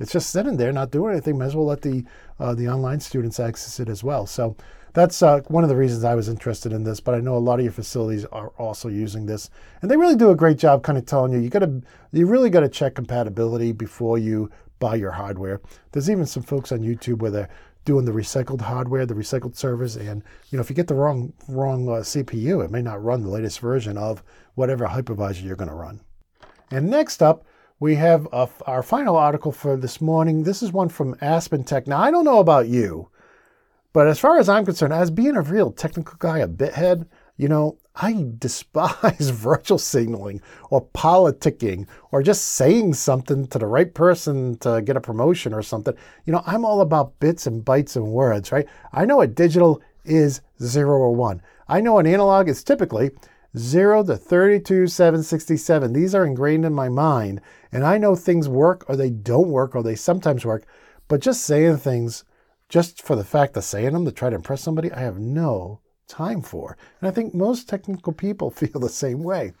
It's 0.00 0.12
just 0.12 0.30
sitting 0.30 0.56
there, 0.56 0.72
not 0.72 0.90
doing 0.90 1.12
anything. 1.12 1.38
Might 1.38 1.46
as 1.46 1.56
well 1.56 1.66
let 1.66 1.82
the 1.82 2.04
uh, 2.40 2.54
the 2.54 2.68
online 2.68 3.00
students 3.00 3.38
access 3.38 3.78
it 3.78 3.88
as 3.88 4.02
well. 4.02 4.26
So 4.26 4.56
that's 4.94 5.22
uh, 5.22 5.40
one 5.48 5.64
of 5.64 5.68
the 5.68 5.76
reasons 5.76 6.04
I 6.04 6.14
was 6.14 6.28
interested 6.28 6.72
in 6.72 6.84
this. 6.84 7.00
But 7.00 7.14
I 7.14 7.20
know 7.20 7.36
a 7.36 7.38
lot 7.38 7.58
of 7.58 7.64
your 7.64 7.72
facilities 7.72 8.24
are 8.26 8.48
also 8.56 8.88
using 8.88 9.26
this, 9.26 9.50
and 9.82 9.90
they 9.90 9.96
really 9.96 10.16
do 10.16 10.30
a 10.30 10.36
great 10.36 10.56
job, 10.56 10.82
kind 10.82 10.96
of 10.96 11.04
telling 11.04 11.32
you 11.32 11.40
you 11.40 11.50
got 11.50 11.58
to 11.58 11.82
you 12.12 12.26
really 12.26 12.48
got 12.48 12.60
to 12.60 12.68
check 12.68 12.94
compatibility 12.94 13.72
before 13.72 14.16
you 14.18 14.50
buy 14.78 14.94
your 14.94 15.10
hardware. 15.10 15.60
There's 15.92 16.08
even 16.08 16.26
some 16.26 16.42
folks 16.42 16.72
on 16.72 16.80
YouTube 16.80 17.18
where 17.18 17.30
they're 17.30 17.48
doing 17.84 18.04
the 18.04 18.12
recycled 18.12 18.62
hardware, 18.62 19.04
the 19.04 19.14
recycled 19.14 19.56
servers, 19.56 19.96
and 19.96 20.22
you 20.50 20.56
know 20.56 20.62
if 20.62 20.70
you 20.70 20.76
get 20.76 20.86
the 20.86 20.94
wrong 20.94 21.32
wrong 21.48 21.88
uh, 21.88 22.00
CPU, 22.00 22.64
it 22.64 22.70
may 22.70 22.80
not 22.82 23.02
run 23.02 23.22
the 23.22 23.28
latest 23.28 23.60
version 23.60 23.98
of 23.98 24.22
whatever 24.54 24.86
hypervisor 24.86 25.42
you're 25.42 25.56
going 25.56 25.68
to 25.68 25.74
run. 25.74 26.00
And 26.70 26.88
next 26.88 27.22
up, 27.22 27.44
we 27.80 27.96
have 27.96 28.28
uh, 28.32 28.46
our 28.66 28.82
final 28.82 29.16
article 29.16 29.52
for 29.52 29.76
this 29.76 30.00
morning. 30.00 30.44
This 30.44 30.62
is 30.62 30.72
one 30.72 30.88
from 30.88 31.16
AspenTech. 31.16 31.88
Now 31.88 32.00
I 32.00 32.12
don't 32.12 32.24
know 32.24 32.38
about 32.38 32.68
you, 32.68 33.10
but 33.94 34.08
as 34.08 34.18
far 34.18 34.38
as 34.38 34.48
I'm 34.48 34.66
concerned, 34.66 34.92
as 34.92 35.10
being 35.10 35.36
a 35.36 35.40
real 35.40 35.70
technical 35.70 36.16
guy, 36.18 36.40
a 36.40 36.48
bithead, 36.48 37.06
you 37.36 37.48
know, 37.48 37.78
I 37.94 38.26
despise 38.38 39.30
virtual 39.32 39.78
signaling 39.78 40.42
or 40.68 40.84
politicking 40.88 41.86
or 42.10 42.22
just 42.22 42.44
saying 42.44 42.94
something 42.94 43.46
to 43.46 43.58
the 43.58 43.66
right 43.66 43.94
person 43.94 44.58
to 44.58 44.82
get 44.82 44.96
a 44.96 45.00
promotion 45.00 45.54
or 45.54 45.62
something. 45.62 45.94
You 46.26 46.32
know, 46.32 46.42
I'm 46.44 46.64
all 46.64 46.80
about 46.80 47.18
bits 47.20 47.46
and 47.46 47.64
bytes 47.64 47.94
and 47.94 48.08
words, 48.08 48.50
right? 48.50 48.66
I 48.92 49.04
know 49.04 49.20
a 49.20 49.28
digital 49.28 49.80
is 50.04 50.40
zero 50.60 50.98
or 50.98 51.14
one. 51.14 51.40
I 51.68 51.80
know 51.80 51.98
an 51.98 52.06
analog 52.06 52.48
is 52.48 52.64
typically 52.64 53.12
0 53.56 54.02
to 54.04 54.16
32767. 54.16 55.92
These 55.92 56.16
are 56.16 56.26
ingrained 56.26 56.64
in 56.64 56.72
my 56.72 56.88
mind, 56.88 57.40
and 57.70 57.84
I 57.84 57.98
know 57.98 58.16
things 58.16 58.48
work 58.48 58.84
or 58.88 58.96
they 58.96 59.10
don't 59.10 59.50
work 59.50 59.76
or 59.76 59.84
they 59.84 59.94
sometimes 59.94 60.44
work. 60.44 60.66
But 61.06 61.20
just 61.20 61.44
saying 61.44 61.76
things 61.76 62.24
just 62.68 63.02
for 63.02 63.16
the 63.16 63.24
fact 63.24 63.56
of 63.56 63.64
saying 63.64 63.92
them 63.92 64.04
to 64.04 64.12
try 64.12 64.30
to 64.30 64.36
impress 64.36 64.62
somebody, 64.62 64.92
I 64.92 65.00
have 65.00 65.18
no 65.18 65.80
time 66.08 66.42
for. 66.42 66.76
And 67.00 67.08
I 67.08 67.10
think 67.12 67.34
most 67.34 67.68
technical 67.68 68.12
people 68.12 68.50
feel 68.50 68.80
the 68.80 68.88
same 68.88 69.22
way. 69.22 69.52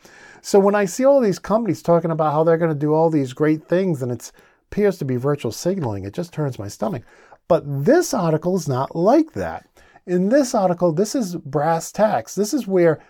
So 0.42 0.58
when 0.58 0.74
I 0.74 0.84
see 0.84 1.04
all 1.04 1.20
these 1.20 1.38
companies 1.38 1.82
talking 1.82 2.10
about 2.10 2.32
how 2.32 2.44
they're 2.44 2.58
going 2.58 2.72
to 2.72 2.78
do 2.78 2.92
all 2.92 3.10
these 3.10 3.32
great 3.32 3.66
things 3.66 4.02
and 4.02 4.12
it 4.12 4.30
appears 4.70 4.98
to 4.98 5.04
be 5.04 5.16
virtual 5.16 5.52
signaling, 5.52 6.04
it 6.04 6.14
just 6.14 6.32
turns 6.32 6.58
my 6.58 6.68
stomach. 6.68 7.04
But 7.48 7.62
this 7.84 8.14
article 8.14 8.56
is 8.56 8.68
not 8.68 8.96
like 8.96 9.32
that. 9.32 9.66
In 10.06 10.28
this 10.28 10.54
article, 10.54 10.92
this 10.92 11.14
is 11.14 11.36
brass 11.36 11.90
tacks. 11.92 12.34
This 12.34 12.52
is 12.52 12.66
where 12.66 13.02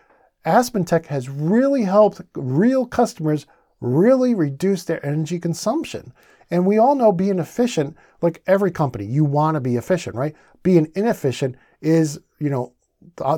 AspenTech 0.47 1.07
has 1.07 1.29
really 1.29 1.83
helped 1.83 2.21
real 2.35 2.87
customers 2.87 3.47
really 3.81 4.35
reduce 4.35 4.85
their 4.85 5.05
energy 5.05 5.39
consumption. 5.39 6.13
And 6.51 6.67
we 6.67 6.79
all 6.79 6.95
know 6.95 7.13
being 7.13 7.39
efficient, 7.39 7.97
like 8.23 8.43
every 8.47 8.71
company, 8.71 9.05
you 9.05 9.25
want 9.25 9.55
to 9.55 9.61
be 9.61 9.77
efficient, 9.77 10.17
right? 10.17 10.35
Being 10.63 10.91
inefficient 10.95 11.57
is, 11.81 12.21
you 12.39 12.51
know, 12.51 12.73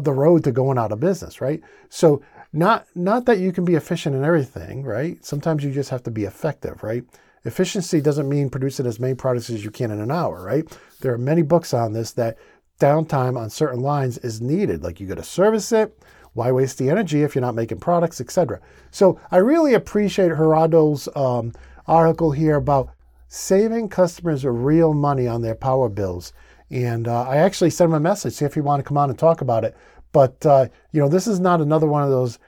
the 0.00 0.12
road 0.12 0.44
to 0.44 0.52
going 0.52 0.78
out 0.78 0.92
of 0.92 1.00
business, 1.00 1.40
right? 1.40 1.60
So 1.88 2.22
not 2.52 2.86
not 2.94 3.26
that 3.26 3.38
you 3.38 3.52
can 3.52 3.64
be 3.64 3.74
efficient 3.74 4.14
in 4.14 4.24
everything, 4.24 4.84
right? 4.84 5.22
Sometimes 5.24 5.64
you 5.64 5.72
just 5.72 5.90
have 5.90 6.02
to 6.04 6.10
be 6.10 6.24
effective, 6.24 6.82
right? 6.82 7.04
Efficiency 7.44 8.00
doesn't 8.00 8.28
mean 8.28 8.50
producing 8.50 8.86
as 8.86 8.98
many 8.98 9.14
products 9.14 9.50
as 9.50 9.64
you 9.64 9.70
can 9.70 9.90
in 9.90 10.00
an 10.00 10.10
hour, 10.10 10.42
right? 10.42 10.64
There 11.00 11.12
are 11.12 11.18
many 11.18 11.42
books 11.42 11.74
on 11.74 11.92
this 11.92 12.12
that 12.12 12.38
downtime 12.80 13.38
on 13.38 13.50
certain 13.50 13.80
lines 13.80 14.18
is 14.18 14.40
needed. 14.40 14.82
Like 14.82 15.00
you 15.00 15.06
got 15.06 15.18
to 15.18 15.22
service 15.22 15.72
it. 15.72 15.96
Why 16.32 16.52
waste 16.52 16.78
the 16.78 16.90
energy 16.90 17.22
if 17.22 17.34
you're 17.34 17.40
not 17.40 17.54
making 17.54 17.78
products, 17.78 18.20
etc. 18.20 18.60
So 18.90 19.18
I 19.30 19.38
really 19.38 19.72
appreciate 19.72 20.28
Gerardo's 20.28 21.08
um, 21.16 21.52
article 21.86 22.30
here 22.30 22.56
about 22.56 22.90
saving 23.28 23.88
customers 23.88 24.44
real 24.44 24.94
money 24.94 25.26
on 25.26 25.42
their 25.42 25.54
power 25.54 25.88
bills 25.88 26.32
and 26.70 27.06
uh, 27.06 27.22
I 27.22 27.36
actually 27.36 27.70
sent 27.70 27.90
him 27.90 27.94
a 27.94 28.00
message, 28.00 28.34
see 28.34 28.44
if 28.44 28.54
he 28.54 28.60
wanted 28.60 28.82
to 28.82 28.88
come 28.88 28.98
on 28.98 29.10
and 29.10 29.18
talk 29.18 29.40
about 29.40 29.64
it. 29.64 29.76
But, 30.12 30.44
uh, 30.44 30.68
you 30.92 31.00
know, 31.00 31.08
this 31.08 31.26
is 31.26 31.38
not 31.38 31.60
another 31.60 31.86
one 31.86 32.02
of 32.02 32.10
those 32.10 32.38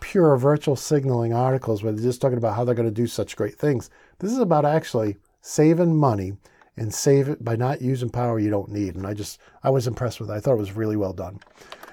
pure 0.00 0.36
virtual 0.36 0.76
signaling 0.76 1.32
articles 1.32 1.82
where 1.82 1.92
they're 1.92 2.02
just 2.02 2.20
talking 2.20 2.38
about 2.38 2.54
how 2.54 2.64
they're 2.64 2.74
going 2.74 2.88
to 2.88 2.94
do 2.94 3.06
such 3.06 3.36
great 3.36 3.58
things. 3.58 3.90
This 4.18 4.30
is 4.30 4.38
about 4.38 4.64
actually 4.64 5.16
saving 5.40 5.96
money 5.96 6.34
and 6.76 6.92
save 6.92 7.28
it 7.28 7.44
by 7.44 7.56
not 7.56 7.82
using 7.82 8.10
power 8.10 8.38
you 8.38 8.50
don't 8.50 8.70
need. 8.70 8.94
And 8.94 9.06
I 9.06 9.14
just, 9.14 9.40
I 9.62 9.70
was 9.70 9.86
impressed 9.86 10.20
with 10.20 10.30
it. 10.30 10.34
I 10.34 10.40
thought 10.40 10.54
it 10.54 10.58
was 10.58 10.76
really 10.76 10.96
well 10.96 11.12
done. 11.12 11.40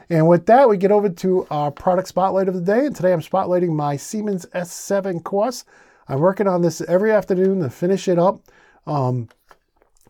And 0.10 0.28
with 0.28 0.46
that, 0.48 0.68
we 0.68 0.78
get 0.78 0.92
over 0.92 1.10
to 1.10 1.48
our 1.50 1.72
product 1.72 2.08
spotlight 2.08 2.48
of 2.48 2.54
the 2.54 2.62
day. 2.62 2.86
And 2.86 2.96
today 2.96 3.14
I'm 3.14 3.22
spotlighting 3.22 3.70
my 3.70 3.96
Siemens 3.96 4.46
S7 4.54 5.24
course. 5.24 5.66
I'm 6.12 6.20
working 6.20 6.46
on 6.46 6.62
this 6.62 6.82
every 6.82 7.10
afternoon 7.10 7.62
to 7.62 7.70
finish 7.70 8.10
it 8.10 8.20
up. 8.20 8.42
Um, 8.86 9.30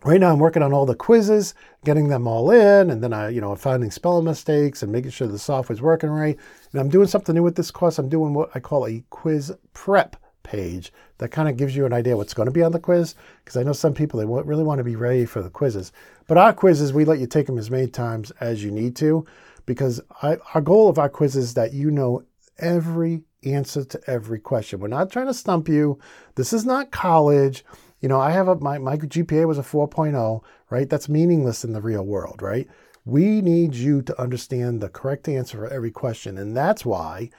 right 0.04 0.20
now 0.20 0.32
I'm 0.32 0.40
working 0.40 0.64
on 0.64 0.74
all 0.74 0.88
the 0.88 0.96
quizzes, 0.96 1.54
getting 1.86 2.08
them 2.08 2.28
all 2.28 2.50
in, 2.50 2.90
and 2.90 3.04
then 3.04 3.14
I, 3.14 3.30
you 3.30 3.40
know, 3.40 3.56
finding 3.56 3.92
spelling 3.92 4.26
mistakes 4.26 4.82
and 4.82 4.92
making 4.92 5.12
sure 5.12 5.28
the 5.28 5.38
software's 5.38 5.80
working 5.80 6.10
right. 6.10 6.36
And 6.72 6.82
I'm 6.82 6.90
doing 6.90 7.06
something 7.08 7.36
new 7.36 7.44
with 7.44 7.56
this 7.56 7.70
course. 7.70 8.00
I'm 8.00 8.10
doing 8.10 8.34
what 8.34 8.50
I 8.56 8.60
call 8.60 8.88
a 8.88 9.04
quiz 9.12 9.54
prep 9.74 10.16
page 10.42 10.92
that 11.20 11.30
kind 11.30 11.48
of 11.48 11.56
gives 11.56 11.76
you 11.76 11.86
an 11.86 11.94
idea 11.94 12.18
what's 12.18 12.34
going 12.34 12.48
to 12.48 12.52
be 12.52 12.64
on 12.64 12.72
the 12.72 12.80
quiz 12.80 13.14
because 13.46 13.56
I 13.56 13.62
know 13.62 13.74
some 13.74 13.94
people 13.94 14.20
they 14.20 14.26
really 14.26 14.64
want 14.64 14.80
to 14.80 14.84
be 14.84 14.96
ready 14.96 15.28
for 15.28 15.44
the 15.44 15.52
quizzes. 15.52 15.92
But 16.26 16.40
our 16.40 16.52
quizzes 16.52 16.94
we 16.94 17.06
let 17.06 17.20
you 17.20 17.28
take 17.28 17.46
them 17.46 17.60
as 17.60 17.70
many 17.70 17.86
times 17.86 18.32
as 18.40 18.64
you 18.64 18.72
need 18.72 18.96
to. 18.96 19.24
because 19.68 20.02
I, 20.24 20.38
our 20.56 20.62
goal 20.62 20.90
of 20.90 20.98
our 20.98 21.10
quiz 21.10 21.36
is 21.36 21.54
that 21.54 21.74
you 21.74 21.92
know 21.92 22.24
every 22.58 23.22
answer 23.44 23.84
to 23.84 24.02
every 24.08 24.40
question. 24.40 24.80
We're 24.80 24.88
not 24.88 25.12
trying 25.12 25.28
to 25.28 25.34
stump 25.34 25.68
you. 25.68 26.00
This 26.36 26.54
is 26.54 26.66
not 26.66 26.92
college. 26.92 27.64
You 28.00 28.10
know, 28.10 28.20
I 28.20 28.32
have 28.32 28.48
a 28.48 28.56
my, 28.56 28.78
my 28.78 28.98
GPA 28.98 29.48
was 29.48 29.58
a 29.58 29.64
4.0, 29.64 30.44
right? 30.70 30.90
That's 30.90 31.10
meaningless 31.10 31.64
in 31.64 31.74
the 31.74 31.82
real 31.82 32.04
world, 32.04 32.42
right? 32.42 32.68
We 33.06 33.42
need 33.42 33.76
you 33.76 34.02
to 34.04 34.22
understand 34.22 34.82
the 34.82 34.90
correct 34.90 35.28
answer 35.28 35.58
for 35.58 35.68
every 35.68 35.92
question. 35.92 36.38
And 36.38 36.56
that's 36.56 36.86
why 36.86 37.30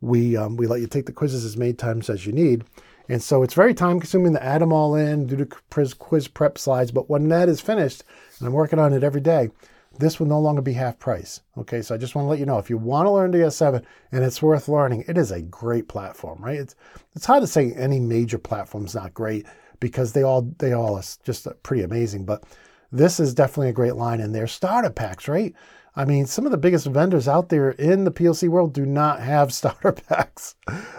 we 0.00 0.36
um, 0.36 0.56
we 0.56 0.66
let 0.66 0.80
you 0.80 0.86
take 0.86 1.06
the 1.06 1.12
quizzes 1.12 1.44
as 1.44 1.56
many 1.56 1.72
times 1.72 2.08
as 2.08 2.26
you 2.26 2.32
need. 2.32 2.64
And 3.08 3.22
so 3.22 3.42
it's 3.42 3.54
very 3.54 3.74
time 3.74 3.98
consuming 3.98 4.34
to 4.34 4.44
add 4.44 4.62
them 4.62 4.72
all 4.72 4.94
in, 4.94 5.26
do 5.26 5.36
the 5.36 5.46
quiz 5.46 6.28
prep 6.28 6.58
slides. 6.58 6.92
But 6.92 7.10
when 7.10 7.28
that 7.28 7.48
is 7.48 7.60
finished, 7.60 8.04
and 8.38 8.46
I'm 8.46 8.54
working 8.54 8.78
on 8.78 8.92
it 8.92 9.02
every 9.02 9.20
day, 9.20 9.50
this 9.98 10.18
will 10.18 10.26
no 10.26 10.40
longer 10.40 10.62
be 10.62 10.72
half 10.72 10.98
price. 10.98 11.40
Okay, 11.58 11.82
so 11.82 11.94
I 11.94 11.98
just 11.98 12.14
want 12.14 12.26
to 12.26 12.30
let 12.30 12.38
you 12.38 12.46
know 12.46 12.58
if 12.58 12.70
you 12.70 12.78
want 12.78 13.06
to 13.06 13.10
learn 13.10 13.32
DS7 13.32 13.84
and 14.12 14.24
it's 14.24 14.42
worth 14.42 14.68
learning, 14.68 15.04
it 15.08 15.18
is 15.18 15.30
a 15.30 15.42
great 15.42 15.88
platform, 15.88 16.42
right? 16.42 16.58
It's 16.58 16.74
it's 17.14 17.26
hard 17.26 17.42
to 17.42 17.46
say 17.46 17.72
any 17.72 18.00
major 18.00 18.38
platform's 18.38 18.94
not 18.94 19.14
great 19.14 19.46
because 19.80 20.12
they 20.12 20.22
all 20.22 20.42
they 20.58 20.72
all 20.72 20.96
are 20.96 21.04
just 21.24 21.46
uh, 21.46 21.54
pretty 21.62 21.82
amazing. 21.82 22.24
But 22.24 22.44
this 22.92 23.18
is 23.20 23.34
definitely 23.34 23.70
a 23.70 23.74
great 23.74 23.96
line, 23.96 24.20
and 24.20 24.34
their 24.34 24.46
starter 24.46 24.90
packs, 24.90 25.28
right? 25.28 25.54
I 25.96 26.04
mean, 26.04 26.26
some 26.26 26.46
of 26.46 26.52
the 26.52 26.58
biggest 26.58 26.86
vendors 26.86 27.26
out 27.26 27.48
there 27.48 27.70
in 27.72 28.04
the 28.04 28.12
PLC 28.12 28.48
world 28.48 28.72
do 28.72 28.86
not 28.86 29.20
have 29.20 29.52
starter 29.52 29.92
packs. 29.92 30.54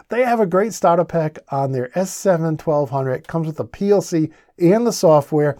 They 0.10 0.24
have 0.24 0.40
a 0.40 0.46
great 0.46 0.74
starter 0.74 1.06
pack 1.06 1.40
on 1.50 1.72
their 1.72 1.88
S7 1.90 2.42
1200. 2.42 3.14
It 3.14 3.28
comes 3.28 3.48
with 3.48 3.58
the 3.58 3.66
PLC 3.66 4.32
and 4.60 4.86
the 4.86 4.92
software. 4.92 5.58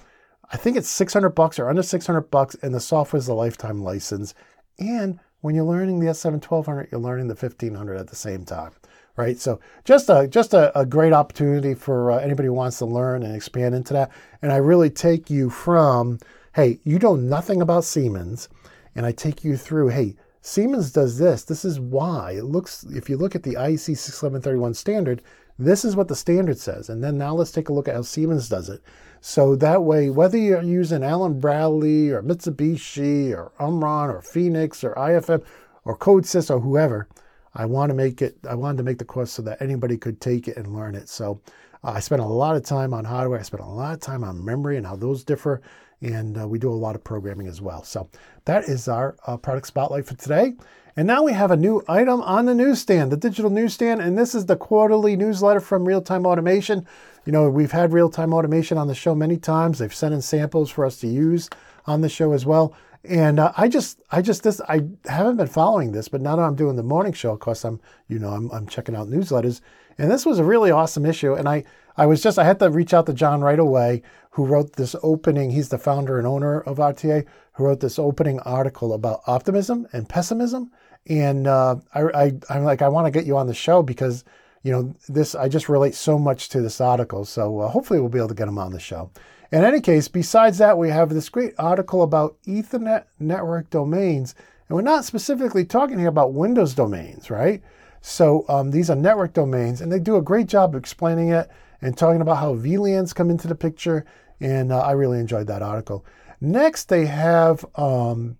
I 0.52 0.58
think 0.58 0.76
it's 0.76 0.90
600 0.90 1.30
bucks 1.30 1.60
or 1.60 1.70
under 1.70 1.82
600 1.82 2.22
bucks, 2.30 2.56
and 2.62 2.74
the 2.74 2.80
software 2.80 3.20
is 3.20 3.28
a 3.28 3.34
lifetime 3.34 3.82
license. 3.82 4.34
And 4.80 5.20
when 5.40 5.56
you're 5.56 5.64
learning 5.64 6.00
the 6.00 6.08
S7 6.08 6.34
1200, 6.34 6.90
you're 6.92 7.00
learning 7.00 7.28
the 7.28 7.36
1500 7.36 7.98
at 7.98 8.08
the 8.08 8.16
same 8.16 8.44
time, 8.44 8.72
right? 9.16 9.40
So 9.40 9.60
just 9.86 10.10
a 10.10 10.28
just 10.28 10.54
a, 10.54 10.78
a 10.78 10.86
great 10.86 11.14
opportunity 11.14 11.74
for 11.74 12.12
uh, 12.12 12.18
anybody 12.18 12.48
who 12.48 12.54
wants 12.54 12.78
to 12.80 12.86
learn 12.86 13.24
and 13.24 13.36
expand 13.36 13.76
into 13.76 13.94
that. 13.94 14.12
And 14.42 14.52
I 14.52 14.58
really 14.58 14.90
take 14.90 15.30
you 15.30 15.50
from, 15.50 16.20
hey, 16.54 16.80
you 16.84 17.00
know 17.00 17.16
nothing 17.16 17.62
about 17.62 17.86
Siemens 17.86 18.50
and 18.96 19.06
I 19.06 19.12
take 19.12 19.44
you 19.44 19.56
through, 19.58 19.90
hey, 19.90 20.16
Siemens 20.42 20.92
does 20.92 21.18
this. 21.18 21.44
This 21.44 21.64
is 21.64 21.80
why. 21.80 22.32
It 22.32 22.46
looks, 22.46 22.84
if 22.84 23.10
you 23.10 23.18
look 23.18 23.36
at 23.36 23.44
the 23.44 23.56
IEC 23.56 23.98
61131 23.98 24.74
standard, 24.74 25.22
this 25.60 25.86
is 25.86 25.96
what 25.96 26.08
the 26.08 26.16
standard 26.16 26.58
says. 26.58 26.90
And 26.90 27.04
then 27.04 27.18
now 27.18 27.34
let's 27.34 27.52
take 27.52 27.70
a 27.70 27.74
look 27.74 27.88
at 27.88 27.96
how 27.96 28.02
Siemens 28.02 28.50
does 28.50 28.70
it. 28.70 28.82
So 29.22 29.56
that 29.58 29.84
way, 29.84 30.10
whether 30.10 30.38
you're 30.38 30.64
using 30.64 31.04
Allen 31.04 31.40
Bradley 31.40 32.10
or 32.10 32.24
Mitsubishi 32.24 33.32
or 33.32 33.52
Omron 33.60 34.10
or 34.10 34.22
Phoenix 34.22 34.84
or 34.84 34.96
IFM 34.96 35.44
or 35.86 35.96
CodeSys 35.96 36.50
or 36.50 36.60
whoever, 36.60 37.08
I 37.54 37.66
want 37.66 37.92
to 37.92 37.94
make 37.94 38.24
it, 38.24 38.38
I 38.50 38.56
wanted 38.56 38.78
to 38.78 38.84
make 38.84 38.98
the 38.98 39.06
course 39.06 39.32
so 39.32 39.44
that 39.44 39.62
anybody 39.62 39.96
could 39.96 40.20
take 40.20 40.48
it 40.48 40.58
and 40.58 40.74
learn 40.74 40.96
it. 40.96 41.08
So 41.08 41.40
uh, 41.84 41.92
I 41.92 42.00
spent 42.00 42.22
a 42.22 42.26
lot 42.26 42.56
of 42.56 42.66
time 42.66 42.96
on 42.96 43.06
hardware. 43.06 43.40
I 43.40 43.44
spent 43.44 43.62
a 43.62 43.68
lot 43.68 43.94
of 43.94 44.00
time 44.00 44.24
on 44.24 44.44
memory 44.44 44.78
and 44.78 44.88
how 44.88 44.96
those 44.96 45.24
differ 45.24 45.62
and 46.02 46.40
uh, 46.40 46.48
we 46.48 46.58
do 46.58 46.70
a 46.70 46.74
lot 46.74 46.96
of 46.96 47.04
programming 47.04 47.48
as 47.48 47.62
well. 47.62 47.84
So 47.84 48.10
that 48.46 48.64
is 48.64 48.88
our 48.88 49.16
uh, 49.28 49.38
product 49.38 49.68
spotlight 49.68 50.06
for 50.06 50.16
today. 50.16 50.54
And 50.98 51.08
now 51.08 51.24
we 51.24 51.32
have 51.32 51.52
a 51.52 51.58
new 51.58 51.84
item 51.88 52.22
on 52.22 52.46
the 52.46 52.54
newsstand, 52.54 53.12
the 53.12 53.18
digital 53.18 53.50
newsstand, 53.50 54.02
and 54.02 54.18
this 54.18 54.36
is 54.36 54.46
the 54.46 54.58
quarterly 54.58 55.16
newsletter 55.16 55.62
from 55.62 55.86
Real 55.86 56.02
Time 56.02 56.26
Automation. 56.26 56.86
You 57.26 57.32
know, 57.32 57.50
we've 57.50 57.72
had 57.72 57.94
Real 57.94 58.10
Time 58.10 58.34
Automation 58.34 58.78
on 58.78 58.88
the 58.88 58.96
show 58.96 59.16
many 59.16 59.38
times. 59.38 59.80
They've 59.80 59.94
sent 59.94 60.14
in 60.14 60.22
samples 60.22 60.70
for 60.70 60.86
us 60.86 60.98
to 61.00 61.08
use 61.08 61.50
on 61.86 62.02
the 62.02 62.10
show 62.10 62.34
as 62.34 62.46
well. 62.46 62.76
And 63.04 63.40
uh, 63.40 63.54
I 63.58 63.68
just, 63.68 64.02
I 64.12 64.22
just, 64.22 64.44
this, 64.44 64.60
I 64.68 64.82
haven't 65.06 65.38
been 65.38 65.48
following 65.48 65.92
this, 65.92 66.08
but 66.08 66.22
now 66.22 66.36
that 66.36 66.44
I'm 66.44 66.56
doing 66.56 66.76
the 66.76 66.84
morning 66.84 67.14
show, 67.14 67.32
of 67.32 67.40
course, 67.40 67.64
I'm, 67.64 67.80
you 68.08 68.20
know, 68.20 68.30
I'm, 68.30 68.52
I'm 68.52 68.68
checking 68.68 68.96
out 68.96 69.08
newsletters, 69.08 69.62
and 69.98 70.12
this 70.12 70.26
was 70.26 70.40
a 70.40 70.44
really 70.44 70.72
awesome 70.72 71.06
issue. 71.06 71.34
And 71.34 71.48
I, 71.50 71.64
I 71.98 72.06
was 72.06 72.22
just, 72.22 72.38
I 72.38 72.44
had 72.44 72.60
to 72.60 72.70
reach 72.70 72.94
out 72.94 73.06
to 73.08 73.14
John 73.14 73.42
right 73.42 73.60
away, 73.60 74.04
who 74.32 74.46
wrote 74.46 74.74
this 74.74 74.96
opening. 75.04 75.52
He's 75.52 75.70
the 75.70 75.78
founder 75.78 76.18
and 76.18 76.28
owner 76.28 76.62
of 76.62 76.78
RTA, 76.78 77.26
who 77.54 77.66
wrote 77.66 77.80
this 77.80 78.00
opening 78.00 78.40
article 78.42 78.94
about 78.94 79.22
optimism 79.28 79.88
and 79.94 80.08
pessimism. 80.08 80.72
And 81.08 81.48
uh, 81.48 81.78
I, 81.94 82.02
I, 82.02 82.34
I'm 82.50 82.64
like, 82.64 82.82
I 82.82 82.90
want 82.90 83.08
to 83.08 83.12
get 83.12 83.26
you 83.26 83.38
on 83.38 83.48
the 83.48 83.54
show 83.54 83.84
because, 83.84 84.24
you 84.64 84.72
know, 84.72 84.94
this, 85.10 85.36
I 85.36 85.50
just 85.50 85.70
relate 85.70 85.96
so 85.96 86.18
much 86.18 86.50
to 86.50 86.62
this 86.62 86.80
article. 86.80 87.26
So 87.26 87.60
uh, 87.60 87.68
hopefully 87.68 88.00
we'll 88.00 88.10
be 88.10 88.20
able 88.20 88.30
to 88.30 88.36
get 88.36 88.48
him 88.48 88.58
on 88.58 88.72
the 88.72 88.80
show. 88.80 89.12
In 89.52 89.66
any 89.66 89.82
case, 89.82 90.08
besides 90.08 90.60
that, 90.60 90.78
we 90.78 90.90
have 90.90 91.10
this 91.10 91.28
great 91.28 91.54
article 91.60 92.04
about 92.04 92.38
Ethernet 92.44 93.06
network 93.20 93.70
domains. 93.70 94.34
And 94.70 94.78
we're 94.78 94.82
not 94.82 95.04
specifically 95.04 95.66
talking 95.66 96.00
here 96.00 96.08
about 96.08 96.34
Windows 96.34 96.74
domains, 96.74 97.30
right? 97.30 97.62
So 98.00 98.46
um, 98.48 98.72
these 98.72 98.90
are 98.90 98.96
network 98.96 99.34
domains, 99.34 99.82
and 99.82 99.92
they 99.92 100.00
do 100.00 100.16
a 100.16 100.22
great 100.22 100.48
job 100.48 100.74
explaining 100.74 101.30
it 101.30 101.50
and 101.82 101.98
talking 101.98 102.22
about 102.22 102.38
how 102.38 102.56
VLANs 102.56 103.14
come 103.14 103.30
into 103.30 103.50
the 103.50 103.56
picture. 103.56 104.06
And 104.42 104.72
uh, 104.72 104.80
I 104.80 104.92
really 104.92 105.20
enjoyed 105.20 105.48
that 105.48 105.62
article. 105.62 106.06
Next, 106.42 106.90
they 106.90 107.06
have 107.06 107.64
um, 107.76 108.38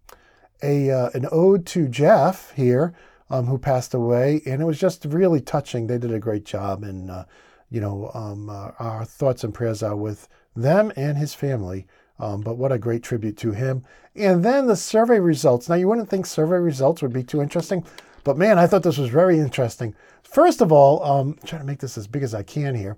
a 0.64 0.90
uh, 0.90 1.10
an 1.14 1.28
ode 1.32 1.66
to 1.68 1.88
Jeff 1.88 2.52
here, 2.56 2.94
um, 3.30 3.46
who 3.46 3.58
passed 3.58 3.94
away, 3.94 4.42
and 4.46 4.62
it 4.62 4.66
was 4.66 4.80
just 4.80 5.06
really 5.06 5.40
touching. 5.40 5.88
They 5.88 5.98
did 5.98 6.12
a 6.12 6.20
great 6.20 6.44
job, 6.44 6.84
and 6.84 7.10
uh, 7.10 7.26
you 7.70 7.80
know, 7.80 8.12
um, 8.14 8.50
uh, 8.50 8.72
our 8.80 9.06
thoughts 9.06 9.44
and 9.44 9.54
prayers 9.54 9.82
are 9.82 9.96
with 9.96 10.28
them 10.56 10.92
and 10.96 11.18
his 11.18 11.34
family. 11.34 11.88
Um, 12.20 12.42
but 12.42 12.58
what 12.58 12.72
a 12.72 12.78
great 12.78 13.02
tribute 13.02 13.38
to 13.38 13.52
him. 13.52 13.84
And 14.16 14.46
then 14.46 14.68
the 14.68 14.76
survey 14.76 15.20
results. 15.20 15.68
Now, 15.68 15.76
you 15.76 15.88
wouldn't 15.88 16.10
think 16.10 16.28
survey 16.28 16.58
results 16.58 17.02
would 17.02 17.14
be 17.14 17.24
too 17.24 17.42
interesting, 17.42 17.84
but 18.24 18.38
man, 18.38 18.60
I 18.60 18.68
thought 18.68 18.84
this 18.84 19.00
was 19.00 19.10
very 19.10 19.40
interesting. 19.40 19.96
First 20.22 20.62
of 20.62 20.72
all, 20.72 21.04
um, 21.04 21.38
I'm 21.42 21.48
trying 21.48 21.62
to 21.62 21.68
make 21.68 21.80
this 21.80 21.98
as 21.98 22.08
big 22.08 22.22
as 22.22 22.36
I 22.36 22.44
can 22.44 22.76
here. 22.76 22.98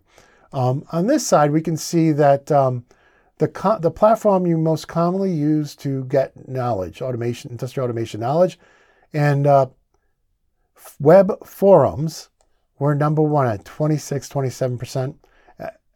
Um, 0.54 0.86
on 0.92 1.08
this 1.08 1.26
side, 1.26 1.52
we 1.52 1.62
can 1.62 1.76
see 1.76 2.12
that 2.12 2.52
um, 2.52 2.86
the, 3.40 3.48
co- 3.48 3.80
the 3.80 3.92
platform 3.92 4.46
you 4.46 4.58
most 4.58 4.88
commonly 4.88 5.32
use 5.32 5.76
to 5.78 6.06
get 6.06 6.48
knowledge, 6.48 7.02
automation, 7.02 7.52
industrial 7.52 7.86
automation 7.86 8.20
knowledge, 8.22 8.60
and 9.14 9.48
uh, 9.48 9.68
web 11.00 11.46
forums 11.46 12.30
were 12.78 12.94
number 12.94 13.22
one 13.22 13.48
at 13.48 13.66
26, 13.66 14.30
27%, 14.30 15.16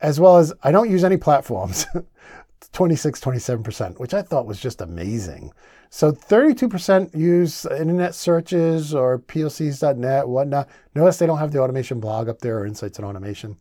as 0.02 0.20
well 0.20 0.38
as 0.38 0.54
I 0.64 0.72
don't 0.72 0.90
use 0.90 1.04
any 1.04 1.18
platforms, 1.18 1.86
26, 2.74 3.20
27%, 3.20 4.00
which 4.00 4.14
I 4.14 4.22
thought 4.22 4.46
was 4.48 4.60
just 4.60 4.82
amazing. 4.82 5.52
So 5.90 6.12
32% 6.12 7.16
use 7.16 7.66
internet 7.66 8.14
searches 8.14 8.94
or 8.94 9.20
PLCs.net, 9.20 10.28
whatnot. 10.28 10.68
Notice 10.96 11.18
they 11.18 11.26
don't 11.26 11.38
have 11.38 11.52
the 11.52 11.60
automation 11.60 12.00
blog 12.00 12.28
up 12.28 12.40
there 12.40 12.60
or 12.60 12.66
insights 12.66 13.00
in 13.00 13.06
automation. 13.06 13.58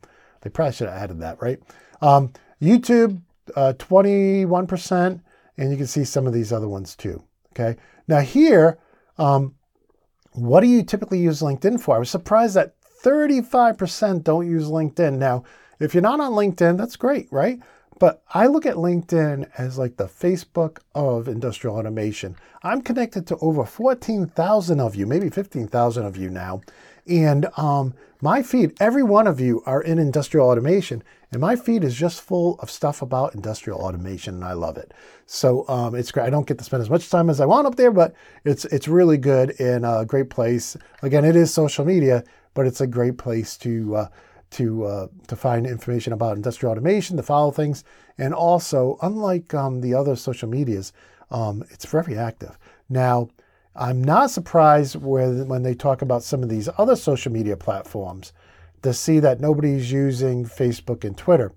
They 0.47 0.51
probably 0.51 0.75
should 0.75 0.89
have 0.89 1.03
added 1.03 1.21
that, 1.23 1.43
right? 1.43 1.59
Um, 2.01 2.33
YouTube, 2.63 3.21
uh, 3.57 3.73
21%, 3.79 5.21
and 5.59 5.71
you 5.73 5.77
can 5.77 5.89
see 5.89 6.05
some 6.05 6.25
of 6.25 6.33
these 6.33 6.53
other 6.53 6.69
ones 6.69 6.95
too. 6.95 7.21
Okay. 7.53 7.77
Now 8.07 8.21
here, 8.21 8.79
um, 9.19 9.57
what 10.35 10.61
do 10.61 10.69
you 10.69 10.85
typically 10.85 11.19
use 11.19 11.41
LinkedIn 11.41 11.81
for? 11.81 11.97
I 11.97 11.99
was 11.99 12.11
surprised 12.11 12.55
that 12.55 12.75
35% 13.03 14.23
don't 14.23 14.49
use 14.49 14.69
LinkedIn. 14.69 15.19
Now, 15.19 15.43
if 15.81 15.95
you're 15.95 16.01
not 16.01 16.21
on 16.21 16.31
LinkedIn, 16.31 16.79
that's 16.79 16.95
great, 16.95 17.27
right? 17.33 17.59
But 17.99 18.23
I 18.33 18.47
look 18.47 18.67
at 18.67 18.77
LinkedIn 18.77 19.51
as 19.59 19.79
like 19.79 19.97
the 19.97 20.05
Facebook 20.05 20.79
of 20.95 21.27
industrial 21.27 21.77
automation. 21.77 22.37
I'm 22.63 22.83
connected 22.83 23.27
to 23.27 23.37
over 23.39 23.65
14,000 23.65 24.79
of 24.79 24.95
you, 24.95 25.07
maybe 25.07 25.29
15,000 25.29 26.05
of 26.05 26.17
you 26.17 26.31
now. 26.31 26.61
And 27.09 27.47
um, 27.57 27.95
my 28.21 28.43
feed, 28.43 28.73
every 28.81 29.03
one 29.03 29.27
of 29.27 29.41
you 29.41 29.63
are 29.67 29.83
in 29.83 29.99
industrial 29.99 30.49
automation, 30.49 31.03
and 31.31 31.41
my 31.41 31.55
feed 31.55 31.85
is 31.85 31.95
just 31.95 32.21
full 32.21 32.59
of 32.61 32.71
stuff 32.71 33.03
about 33.03 33.35
industrial 33.35 33.81
automation, 33.81 34.35
and 34.35 34.45
I 34.45 34.53
love 34.53 34.77
it. 34.77 34.93
So 35.27 35.69
um, 35.69 35.95
it's 35.95 36.11
great. 36.11 36.27
I 36.27 36.31
don't 36.31 36.47
get 36.47 36.59
to 36.59 36.65
spend 36.65 36.81
as 36.81 36.91
much 36.91 37.11
time 37.11 37.31
as 37.31 37.41
I 37.41 37.47
want 37.47 37.67
up 37.67 37.77
there, 37.77 37.91
but 37.91 38.15
it's 38.45 38.65
it's 38.67 38.89
really 38.89 39.19
good 39.19 39.59
and 39.61 39.85
a 39.85 40.05
great 40.07 40.31
place. 40.31 40.77
Again, 41.03 41.25
it 41.25 41.37
is 41.37 41.53
social 41.53 41.85
media, 41.85 42.25
but 42.55 42.67
it's 42.67 42.81
a 42.81 42.87
great 42.87 43.19
place 43.19 43.57
to 43.59 43.97
uh, 43.97 44.09
to 44.51 44.85
uh, 44.85 45.07
to 45.29 45.37
find 45.37 45.67
information 45.67 46.13
about 46.13 46.37
industrial 46.37 46.73
automation, 46.73 47.17
to 47.17 47.23
follow 47.23 47.51
things, 47.51 47.85
and 48.19 48.33
also, 48.33 48.99
unlike 49.03 49.53
um, 49.53 49.81
the 49.81 49.95
other 49.95 50.17
social 50.17 50.49
medias, 50.49 50.93
um, 51.31 51.65
it's 51.71 51.85
very 51.85 52.17
active. 52.17 52.59
Now, 52.89 53.29
I'm 53.79 54.03
not 54.03 54.31
surprised 54.31 54.97
with, 54.97 55.47
when 55.47 55.63
they 55.63 55.75
talk 55.75 56.03
about 56.03 56.23
some 56.23 56.43
of 56.43 56.49
these 56.49 56.69
other 56.79 56.97
social 56.97 57.33
media 57.33 57.57
platforms 57.57 58.33
to 58.83 58.93
see 58.93 59.21
that 59.21 59.41
nobody's 59.41 59.91
using 59.91 60.45
Facebook 60.45 61.05
and 61.05 61.17
Twitter. 61.17 61.53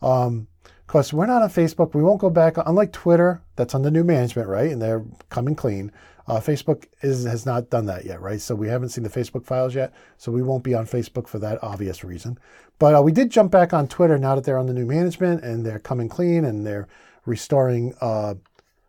Um, 0.00 0.48
because 0.86 1.10
we're 1.10 1.24
not 1.24 1.40
on 1.40 1.48
Facebook, 1.48 1.94
we 1.94 2.02
won't 2.02 2.20
go 2.20 2.28
back. 2.28 2.56
Unlike 2.58 2.92
Twitter, 2.92 3.40
that's 3.56 3.74
under 3.74 3.90
new 3.90 4.04
management, 4.04 4.46
right? 4.46 4.70
And 4.70 4.82
they're 4.82 5.02
coming 5.30 5.54
clean. 5.54 5.90
Uh, 6.28 6.38
Facebook 6.38 6.84
is, 7.00 7.24
has 7.24 7.46
not 7.46 7.70
done 7.70 7.86
that 7.86 8.04
yet, 8.04 8.20
right? 8.20 8.42
So 8.42 8.54
we 8.54 8.68
haven't 8.68 8.90
seen 8.90 9.02
the 9.02 9.08
Facebook 9.08 9.46
files 9.46 9.74
yet. 9.74 9.94
So 10.18 10.30
we 10.30 10.42
won't 10.42 10.64
be 10.64 10.74
on 10.74 10.84
Facebook 10.84 11.28
for 11.28 11.38
that 11.38 11.58
obvious 11.62 12.04
reason. 12.04 12.38
But 12.78 12.94
uh, 12.94 13.00
we 13.00 13.10
did 13.10 13.30
jump 13.30 13.50
back 13.50 13.72
on 13.72 13.88
Twitter 13.88 14.18
now 14.18 14.34
that 14.34 14.44
they're 14.44 14.58
on 14.58 14.66
the 14.66 14.74
new 14.74 14.84
management 14.84 15.42
and 15.42 15.64
they're 15.64 15.78
coming 15.78 16.10
clean 16.10 16.44
and 16.44 16.66
they're 16.66 16.88
restoring 17.24 17.94
uh, 18.02 18.34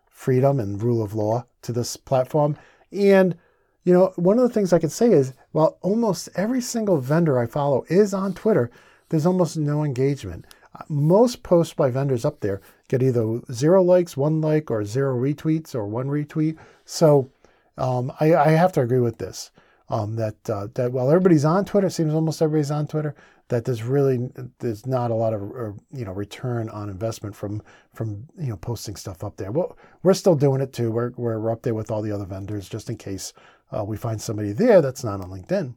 freedom 0.09 0.59
and 0.59 0.83
rule 0.83 1.01
of 1.01 1.13
law 1.13 1.45
to 1.61 1.71
this 1.71 1.95
platform. 1.95 2.57
And, 2.93 3.35
you 3.83 3.93
know, 3.93 4.13
one 4.15 4.37
of 4.37 4.47
the 4.47 4.53
things 4.53 4.71
I 4.71 4.79
can 4.79 4.89
say 4.89 5.11
is 5.11 5.33
while 5.51 5.77
almost 5.81 6.29
every 6.35 6.61
single 6.61 6.97
vendor 6.97 7.39
I 7.39 7.47
follow 7.47 7.85
is 7.89 8.13
on 8.13 8.33
Twitter, 8.33 8.71
there's 9.09 9.25
almost 9.25 9.57
no 9.57 9.83
engagement. 9.83 10.45
Most 10.89 11.43
posts 11.43 11.73
by 11.73 11.91
vendors 11.91 12.25
up 12.25 12.39
there 12.39 12.61
get 12.87 13.03
either 13.03 13.41
zero 13.51 13.83
likes, 13.83 14.17
one 14.17 14.41
like, 14.41 14.71
or 14.71 14.83
zero 14.83 15.15
retweets, 15.15 15.75
or 15.75 15.85
one 15.85 16.07
retweet. 16.07 16.57
So 16.85 17.29
um, 17.77 18.11
I, 18.19 18.35
I, 18.35 18.49
have 18.49 18.71
to 18.73 18.81
agree 18.81 18.99
with 18.99 19.17
this. 19.17 19.51
Um, 19.93 20.15
that 20.15 20.49
uh, 20.49 20.67
that 20.73 20.91
while 20.91 21.09
everybody's 21.11 21.45
on 21.45 21.65
Twitter, 21.65 21.85
it 21.85 21.91
seems 21.91 22.15
almost 22.15 22.41
everybody's 22.41 22.71
on 22.71 22.87
Twitter. 22.87 23.13
That 23.49 23.65
there's 23.65 23.83
really 23.83 24.31
there's 24.57 24.87
not 24.87 25.11
a 25.11 25.13
lot 25.13 25.35
of 25.35 25.41
uh, 25.43 25.71
you 25.91 26.03
know 26.03 26.13
return 26.13 26.67
on 26.69 26.89
investment 26.89 27.35
from 27.35 27.61
from 27.93 28.27
you 28.39 28.47
know 28.47 28.57
posting 28.57 28.95
stuff 28.95 29.23
up 29.23 29.37
there. 29.37 29.51
Well, 29.51 29.77
we're 30.01 30.15
still 30.15 30.33
doing 30.33 30.61
it 30.61 30.73
too. 30.73 30.89
We're 30.89 31.11
we're 31.15 31.51
up 31.51 31.61
there 31.61 31.75
with 31.75 31.91
all 31.91 32.01
the 32.01 32.11
other 32.11 32.25
vendors 32.25 32.67
just 32.67 32.89
in 32.89 32.97
case 32.97 33.33
uh, 33.71 33.83
we 33.83 33.95
find 33.95 34.19
somebody 34.19 34.51
there 34.51 34.81
that's 34.81 35.03
not 35.03 35.21
on 35.21 35.29
LinkedIn. 35.29 35.75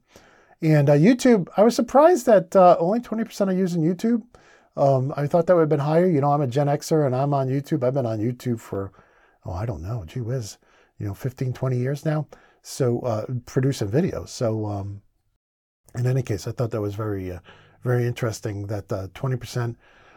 And 0.62 0.88
uh, 0.88 0.94
YouTube, 0.94 1.48
I 1.58 1.62
was 1.62 1.76
surprised 1.76 2.24
that 2.24 2.56
uh, 2.56 2.78
only 2.80 3.00
20% 3.00 3.48
are 3.48 3.52
using 3.52 3.82
YouTube. 3.82 4.22
Um, 4.78 5.12
I 5.14 5.26
thought 5.26 5.46
that 5.46 5.54
would 5.54 5.60
have 5.60 5.68
been 5.68 5.80
higher. 5.80 6.06
You 6.06 6.22
know, 6.22 6.32
I'm 6.32 6.40
a 6.40 6.46
Gen 6.46 6.68
Xer 6.68 7.04
and 7.04 7.14
I'm 7.14 7.34
on 7.34 7.48
YouTube. 7.48 7.84
I've 7.84 7.92
been 7.92 8.06
on 8.06 8.18
YouTube 8.18 8.60
for, 8.60 8.92
oh, 9.44 9.52
I 9.52 9.66
don't 9.66 9.82
know, 9.82 10.04
gee 10.06 10.22
whiz, 10.22 10.56
you 10.98 11.06
know, 11.06 11.12
15, 11.12 11.52
20 11.52 11.76
years 11.76 12.06
now. 12.06 12.26
So 12.68 12.98
uh, 13.00 13.26
videos. 13.26 14.30
So 14.30 14.66
um, 14.66 15.00
in 15.96 16.04
any 16.04 16.22
case, 16.22 16.48
I 16.48 16.50
thought 16.50 16.72
that 16.72 16.80
was 16.80 16.96
very, 16.96 17.30
uh, 17.30 17.38
very 17.84 18.04
interesting 18.04 18.66
that 18.66 18.92
uh, 18.92 19.06
20% 19.14 19.76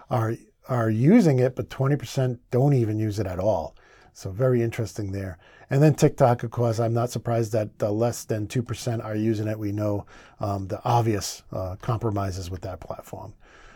are 0.09 0.33
are 0.67 0.89
using 0.89 1.39
it, 1.39 1.55
but 1.55 1.69
20% 1.69 2.39
don't 2.49 2.73
even 2.73 2.97
use 2.99 3.19
it 3.19 3.27
at 3.27 3.39
all. 3.39 3.75
So 4.13 4.31
very 4.31 4.63
interesting 4.63 5.11
there. 5.11 5.37
And 5.69 5.81
then 5.81 5.93
TikTok, 5.93 6.41
of 6.43 6.49
course, 6.49 6.79
I'm 6.79 6.93
not 6.93 7.11
surprised 7.11 7.51
that 7.53 7.69
uh, 7.81 7.91
less 7.91 8.23
than 8.23 8.47
2% 8.47 9.03
are 9.03 9.15
using 9.15 9.47
it. 9.47 9.57
We 9.57 9.71
know 9.71 10.05
um, 10.39 10.67
the 10.67 10.81
obvious 10.83 11.43
uh, 11.51 11.75
compromises 11.81 12.49
with 12.49 12.61
that 12.61 12.79
platform. 12.79 13.33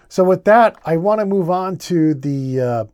So 0.09 0.23
with 0.23 0.45
that, 0.45 0.77
I 0.85 0.97
want 0.97 1.19
to 1.19 1.25
move 1.25 1.49
on 1.49 1.77
to 1.89 2.13
the 2.13 2.61
uh, 2.61 2.85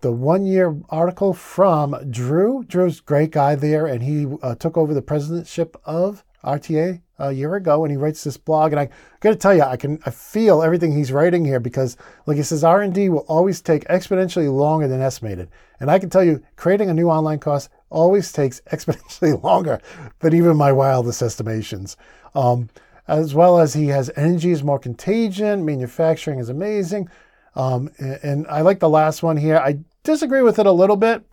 the 0.00 0.12
one 0.12 0.46
year 0.46 0.76
article 0.88 1.34
from 1.34 2.10
Drew. 2.10 2.64
Drew's 2.64 3.00
great 3.00 3.30
guy 3.30 3.54
there, 3.54 3.86
and 3.86 4.02
he 4.02 4.26
uh, 4.42 4.54
took 4.54 4.76
over 4.76 4.94
the 4.94 5.02
presidentship 5.02 5.74
of 5.84 6.24
RTA 6.42 7.02
a 7.18 7.32
year 7.32 7.54
ago, 7.54 7.84
and 7.84 7.90
he 7.90 7.96
writes 7.96 8.24
this 8.24 8.38
blog. 8.38 8.72
And 8.72 8.80
I 8.80 8.88
got 9.20 9.30
to 9.30 9.36
tell 9.36 9.54
you, 9.54 9.62
I 9.62 9.76
can 9.76 10.00
I 10.06 10.10
feel 10.10 10.62
everything 10.62 10.92
he's 10.92 11.12
writing 11.12 11.44
here 11.44 11.60
because, 11.60 11.96
like 12.26 12.38
he 12.38 12.42
says, 12.42 12.64
R 12.64 12.80
and 12.80 12.94
D 12.94 13.08
will 13.08 13.26
always 13.28 13.60
take 13.60 13.84
exponentially 13.88 14.52
longer 14.52 14.88
than 14.88 15.02
estimated. 15.02 15.50
And 15.78 15.90
I 15.90 15.98
can 15.98 16.10
tell 16.10 16.24
you, 16.24 16.42
creating 16.56 16.88
a 16.88 16.94
new 16.94 17.08
online 17.08 17.40
course 17.40 17.68
always 17.90 18.32
takes 18.32 18.60
exponentially 18.72 19.42
longer 19.42 19.80
than 20.20 20.34
even 20.34 20.56
my 20.56 20.72
wildest 20.72 21.22
estimations. 21.22 21.96
Um, 22.34 22.70
as 23.06 23.34
well 23.34 23.58
as 23.58 23.74
he 23.74 23.88
has 23.88 24.10
energy 24.14 24.52
is 24.52 24.62
more 24.62 24.78
contagion, 24.78 25.64
manufacturing 25.64 26.38
is 26.38 26.48
amazing. 26.48 27.08
Um, 27.54 27.90
and, 27.98 28.46
I 28.48 28.60
like 28.60 28.80
the 28.80 28.88
last 28.88 29.22
one 29.22 29.36
here. 29.36 29.56
I 29.56 29.80
disagree 30.02 30.42
with 30.42 30.58
it 30.58 30.66
a 30.66 30.72
little 30.72 30.96
bit. 30.96 31.24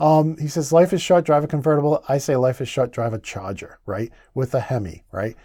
Um, 0.00 0.36
he 0.38 0.48
says, 0.48 0.72
Life 0.72 0.92
is 0.92 1.02
short, 1.02 1.24
drive 1.24 1.44
a 1.44 1.46
convertible. 1.46 2.02
I 2.08 2.18
say, 2.18 2.36
Life 2.36 2.60
is 2.60 2.68
short, 2.68 2.92
drive 2.92 3.12
a 3.12 3.18
charger, 3.18 3.78
right? 3.86 4.10
With 4.34 4.54
a 4.54 4.60
Hemi, 4.60 5.04
right? 5.12 5.36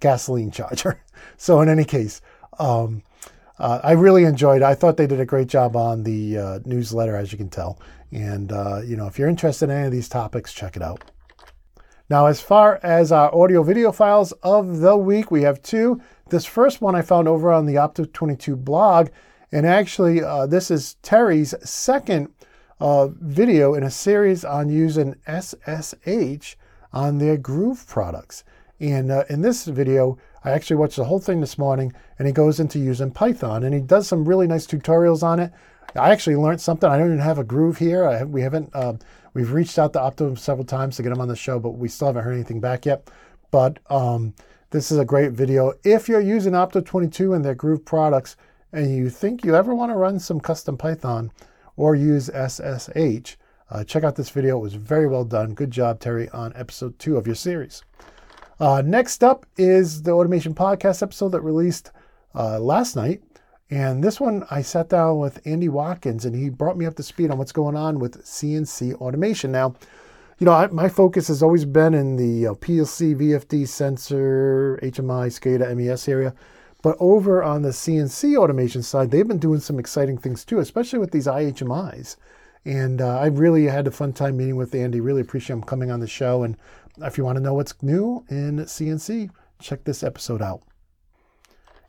Gasoline 0.00 0.50
charger. 0.50 1.02
so, 1.36 1.60
in 1.60 1.68
any 1.68 1.84
case, 1.84 2.20
um, 2.58 3.02
uh, 3.58 3.80
I 3.82 3.92
really 3.92 4.24
enjoyed 4.24 4.62
it. 4.62 4.64
I 4.64 4.74
thought 4.74 4.96
they 4.96 5.06
did 5.06 5.20
a 5.20 5.26
great 5.26 5.48
job 5.48 5.76
on 5.76 6.02
the 6.02 6.38
uh, 6.38 6.58
newsletter, 6.64 7.14
as 7.14 7.30
you 7.30 7.38
can 7.38 7.50
tell. 7.50 7.78
And, 8.10 8.50
uh, 8.52 8.80
you 8.84 8.96
know, 8.96 9.06
if 9.06 9.18
you're 9.18 9.28
interested 9.28 9.66
in 9.66 9.76
any 9.76 9.86
of 9.86 9.92
these 9.92 10.08
topics, 10.08 10.52
check 10.52 10.76
it 10.76 10.82
out. 10.82 11.04
Now, 12.08 12.26
as 12.26 12.40
far 12.40 12.80
as 12.82 13.12
our 13.12 13.32
audio 13.32 13.62
video 13.62 13.92
files 13.92 14.32
of 14.42 14.78
the 14.78 14.96
week, 14.96 15.30
we 15.30 15.42
have 15.42 15.62
two. 15.62 16.00
This 16.28 16.44
first 16.44 16.80
one 16.80 16.96
I 16.96 17.02
found 17.02 17.28
over 17.28 17.52
on 17.52 17.66
the 17.66 17.76
Opto22 17.76 18.56
blog. 18.64 19.10
And 19.52 19.66
actually, 19.66 20.22
uh, 20.22 20.46
this 20.46 20.70
is 20.70 20.94
Terry's 21.02 21.54
second 21.68 22.28
uh, 22.78 23.08
video 23.08 23.74
in 23.74 23.82
a 23.82 23.90
series 23.90 24.44
on 24.44 24.68
using 24.68 25.16
SSH 25.26 26.56
on 26.92 27.18
their 27.18 27.36
groov 27.36 27.86
products. 27.86 28.44
And 28.78 29.10
uh, 29.10 29.24
in 29.28 29.42
this 29.42 29.66
video, 29.66 30.18
I 30.44 30.52
actually 30.52 30.76
watched 30.76 30.96
the 30.96 31.04
whole 31.04 31.18
thing 31.18 31.40
this 31.40 31.58
morning, 31.58 31.92
and 32.18 32.26
he 32.26 32.32
goes 32.32 32.60
into 32.60 32.78
using 32.78 33.10
Python, 33.10 33.64
and 33.64 33.74
he 33.74 33.80
does 33.80 34.08
some 34.08 34.26
really 34.26 34.46
nice 34.46 34.66
tutorials 34.66 35.22
on 35.22 35.38
it. 35.40 35.52
I 35.94 36.10
actually 36.10 36.36
learned 36.36 36.60
something. 36.60 36.88
I 36.88 36.96
don't 36.96 37.08
even 37.08 37.18
have 37.18 37.38
a 37.38 37.44
groov 37.44 37.76
here. 37.76 38.06
I, 38.06 38.24
we 38.24 38.42
haven't 38.42 38.70
uh, 38.74 38.94
We've 39.32 39.52
reached 39.52 39.78
out 39.78 39.92
to 39.92 40.00
Opto 40.00 40.36
several 40.36 40.64
times 40.64 40.96
to 40.96 41.02
get 41.02 41.12
him 41.12 41.20
on 41.20 41.28
the 41.28 41.36
show, 41.36 41.60
but 41.60 41.70
we 41.70 41.88
still 41.88 42.08
haven't 42.08 42.24
heard 42.24 42.34
anything 42.34 42.60
back 42.60 42.84
yet. 42.84 43.08
But 43.50 43.78
um, 43.88 44.34
this 44.70 44.90
is 44.90 44.98
a 44.98 45.04
great 45.04 45.32
video. 45.32 45.72
If 45.84 46.08
you're 46.08 46.20
using 46.20 46.52
Opto 46.52 46.84
22 46.84 47.34
and 47.34 47.44
their 47.44 47.54
groov 47.54 47.84
products, 47.84 48.36
and 48.72 48.94
you 48.94 49.10
think 49.10 49.44
you 49.44 49.56
ever 49.56 49.74
want 49.74 49.90
to 49.90 49.96
run 49.96 50.18
some 50.18 50.40
custom 50.40 50.76
Python 50.76 51.32
or 51.76 51.94
use 51.94 52.28
SSH, 52.28 53.36
uh, 53.70 53.84
check 53.84 54.04
out 54.04 54.16
this 54.16 54.30
video. 54.30 54.58
It 54.58 54.62
was 54.62 54.74
very 54.74 55.06
well 55.06 55.24
done. 55.24 55.54
Good 55.54 55.70
job, 55.70 56.00
Terry, 56.00 56.28
on 56.30 56.52
episode 56.54 56.98
two 56.98 57.16
of 57.16 57.26
your 57.26 57.36
series. 57.36 57.82
Uh, 58.58 58.82
next 58.84 59.24
up 59.24 59.46
is 59.56 60.02
the 60.02 60.12
Automation 60.12 60.54
Podcast 60.54 61.02
episode 61.02 61.30
that 61.30 61.40
released 61.40 61.92
uh, 62.34 62.58
last 62.58 62.96
night. 62.96 63.22
And 63.70 64.02
this 64.02 64.20
one, 64.20 64.44
I 64.50 64.62
sat 64.62 64.88
down 64.88 65.18
with 65.18 65.40
Andy 65.46 65.68
Watkins 65.68 66.24
and 66.24 66.34
he 66.34 66.50
brought 66.50 66.76
me 66.76 66.86
up 66.86 66.96
to 66.96 67.02
speed 67.02 67.30
on 67.30 67.38
what's 67.38 67.52
going 67.52 67.76
on 67.76 68.00
with 68.00 68.24
CNC 68.24 68.94
automation. 68.96 69.52
Now, 69.52 69.76
you 70.38 70.44
know, 70.44 70.52
I, 70.52 70.66
my 70.68 70.88
focus 70.88 71.28
has 71.28 71.42
always 71.42 71.64
been 71.64 71.94
in 71.94 72.16
the 72.16 72.54
PLC, 72.56 73.14
VFD, 73.14 73.68
sensor, 73.68 74.78
HMI, 74.82 75.28
SCADA, 75.28 75.76
MES 75.76 76.08
area. 76.08 76.34
But 76.82 76.96
over 76.98 77.42
on 77.42 77.62
the 77.62 77.70
CNC 77.70 78.36
automation 78.36 78.82
side, 78.82 79.10
they've 79.10 79.26
been 79.28 79.38
doing 79.38 79.60
some 79.60 79.78
exciting 79.78 80.18
things 80.18 80.44
too, 80.44 80.60
especially 80.60 80.98
with 80.98 81.10
these 81.10 81.26
iHMIs. 81.26 82.16
And 82.64 83.00
uh, 83.00 83.18
I 83.18 83.26
really 83.26 83.64
had 83.64 83.86
a 83.86 83.90
fun 83.90 84.12
time 84.12 84.36
meeting 84.36 84.56
with 84.56 84.74
Andy. 84.74 85.00
Really 85.00 85.20
appreciate 85.20 85.54
him 85.54 85.62
coming 85.62 85.90
on 85.90 86.00
the 86.00 86.06
show. 86.06 86.42
And 86.42 86.56
if 86.98 87.18
you 87.18 87.24
want 87.24 87.36
to 87.36 87.42
know 87.42 87.54
what's 87.54 87.82
new 87.82 88.24
in 88.28 88.58
CNC, 88.58 89.30
check 89.60 89.84
this 89.84 90.02
episode 90.02 90.42
out. 90.42 90.62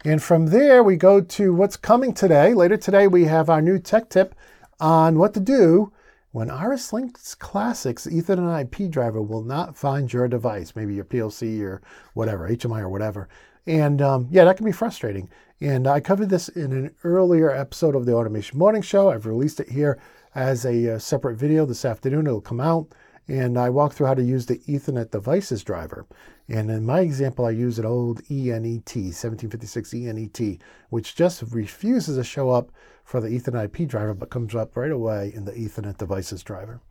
And 0.03 0.21
from 0.21 0.47
there, 0.47 0.83
we 0.83 0.95
go 0.95 1.21
to 1.21 1.53
what's 1.53 1.77
coming 1.77 2.13
today. 2.13 2.53
Later 2.53 2.77
today, 2.77 3.07
we 3.07 3.25
have 3.25 3.49
our 3.49 3.61
new 3.61 3.77
tech 3.79 4.09
tip 4.09 4.33
on 4.79 5.19
what 5.19 5.33
to 5.35 5.39
do 5.39 5.93
when 6.31 6.47
RSLinx 6.47 7.37
Classics 7.37 8.07
Ethernet 8.07 8.61
IP 8.61 8.89
driver 8.89 9.21
will 9.21 9.43
not 9.43 9.77
find 9.77 10.11
your 10.11 10.27
device, 10.27 10.75
maybe 10.75 10.95
your 10.95 11.05
PLC 11.05 11.61
or 11.61 11.81
whatever, 12.13 12.49
HMI 12.49 12.79
or 12.79 12.89
whatever. 12.89 13.27
And 13.67 14.01
um, 14.01 14.27
yeah, 14.31 14.43
that 14.45 14.57
can 14.57 14.65
be 14.65 14.71
frustrating. 14.71 15.29
And 15.59 15.87
I 15.87 15.99
covered 15.99 16.29
this 16.29 16.49
in 16.49 16.71
an 16.71 16.95
earlier 17.03 17.51
episode 17.51 17.95
of 17.95 18.05
the 18.05 18.13
Automation 18.13 18.57
Morning 18.57 18.81
Show. 18.81 19.11
I've 19.11 19.27
released 19.27 19.59
it 19.59 19.69
here 19.69 19.99
as 20.33 20.65
a, 20.65 20.95
uh, 20.95 20.99
separate 20.99 21.35
video 21.35 21.65
this 21.65 21.85
afternoon. 21.85 22.25
It'll 22.25 22.41
come 22.41 22.59
out 22.59 22.87
and 23.27 23.57
I 23.57 23.69
walk 23.69 23.93
through 23.93 24.07
how 24.07 24.15
to 24.15 24.23
use 24.23 24.45
the 24.45 24.57
Ethernet 24.59 25.11
devices 25.11 25.63
driver. 25.63 26.05
And 26.49 26.69
in 26.69 26.85
my 26.85 27.01
example, 27.01 27.45
I 27.45 27.51
use 27.51 27.79
an 27.79 27.85
old 27.85 28.21
ENET, 28.23 28.95
1756 28.95 29.93
ENET, 29.93 30.59
which 30.89 31.15
just 31.15 31.43
refuses 31.51 32.17
to 32.17 32.23
show 32.23 32.49
up 32.49 32.71
for 33.03 33.21
the 33.21 33.29
Ethernet 33.29 33.65
IP 33.65 33.87
driver, 33.87 34.13
but 34.13 34.31
comes 34.31 34.55
up 34.55 34.75
right 34.75 34.91
away 34.91 35.31
in 35.33 35.45
the 35.45 35.53
Ethernet 35.53 35.97
devices 35.97 36.43
driver. 36.43 36.81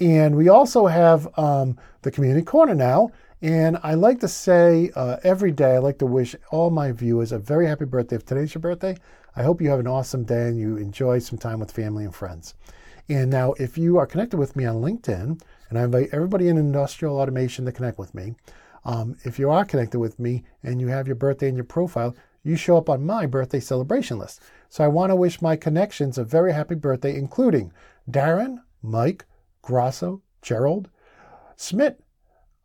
And 0.00 0.36
we 0.36 0.48
also 0.48 0.86
have 0.86 1.28
um, 1.38 1.76
the 2.02 2.10
community 2.10 2.44
corner 2.44 2.74
now. 2.74 3.10
And 3.40 3.78
I 3.84 3.94
like 3.94 4.18
to 4.20 4.28
say 4.28 4.90
uh, 4.96 5.18
every 5.22 5.52
day, 5.52 5.74
I 5.74 5.78
like 5.78 5.98
to 5.98 6.06
wish 6.06 6.34
all 6.50 6.70
my 6.70 6.90
viewers 6.90 7.30
a 7.30 7.38
very 7.38 7.66
happy 7.68 7.84
birthday. 7.84 8.16
If 8.16 8.26
today's 8.26 8.52
your 8.52 8.60
birthday, 8.60 8.96
I 9.36 9.44
hope 9.44 9.60
you 9.60 9.70
have 9.70 9.78
an 9.78 9.86
awesome 9.86 10.24
day 10.24 10.48
and 10.48 10.58
you 10.58 10.76
enjoy 10.76 11.20
some 11.20 11.38
time 11.38 11.60
with 11.60 11.70
family 11.70 12.04
and 12.04 12.14
friends. 12.14 12.54
And 13.08 13.30
now, 13.30 13.52
if 13.54 13.78
you 13.78 13.96
are 13.96 14.06
connected 14.06 14.38
with 14.38 14.56
me 14.56 14.66
on 14.66 14.82
LinkedIn, 14.82 15.40
and 15.70 15.78
I 15.78 15.84
invite 15.84 16.08
everybody 16.12 16.48
in 16.48 16.56
industrial 16.56 17.18
automation 17.18 17.64
to 17.64 17.72
connect 17.72 17.98
with 17.98 18.14
me. 18.14 18.34
Um, 18.84 19.16
if 19.22 19.38
you 19.38 19.50
are 19.50 19.64
connected 19.64 19.98
with 20.00 20.18
me 20.18 20.44
and 20.62 20.80
you 20.80 20.88
have 20.88 21.06
your 21.06 21.16
birthday 21.16 21.48
in 21.48 21.54
your 21.54 21.64
profile, 21.64 22.16
you 22.42 22.56
show 22.56 22.76
up 22.76 22.88
on 22.88 23.06
my 23.06 23.26
birthday 23.26 23.60
celebration 23.60 24.18
list. 24.18 24.40
So 24.68 24.82
I 24.82 24.88
want 24.88 25.10
to 25.10 25.16
wish 25.16 25.40
my 25.40 25.56
connections 25.56 26.18
a 26.18 26.24
very 26.24 26.52
happy 26.52 26.74
birthday, 26.74 27.16
including 27.16 27.72
Darren, 28.10 28.58
Mike, 28.82 29.26
Grasso, 29.62 30.22
Gerald, 30.42 30.88
Smith, 31.56 31.96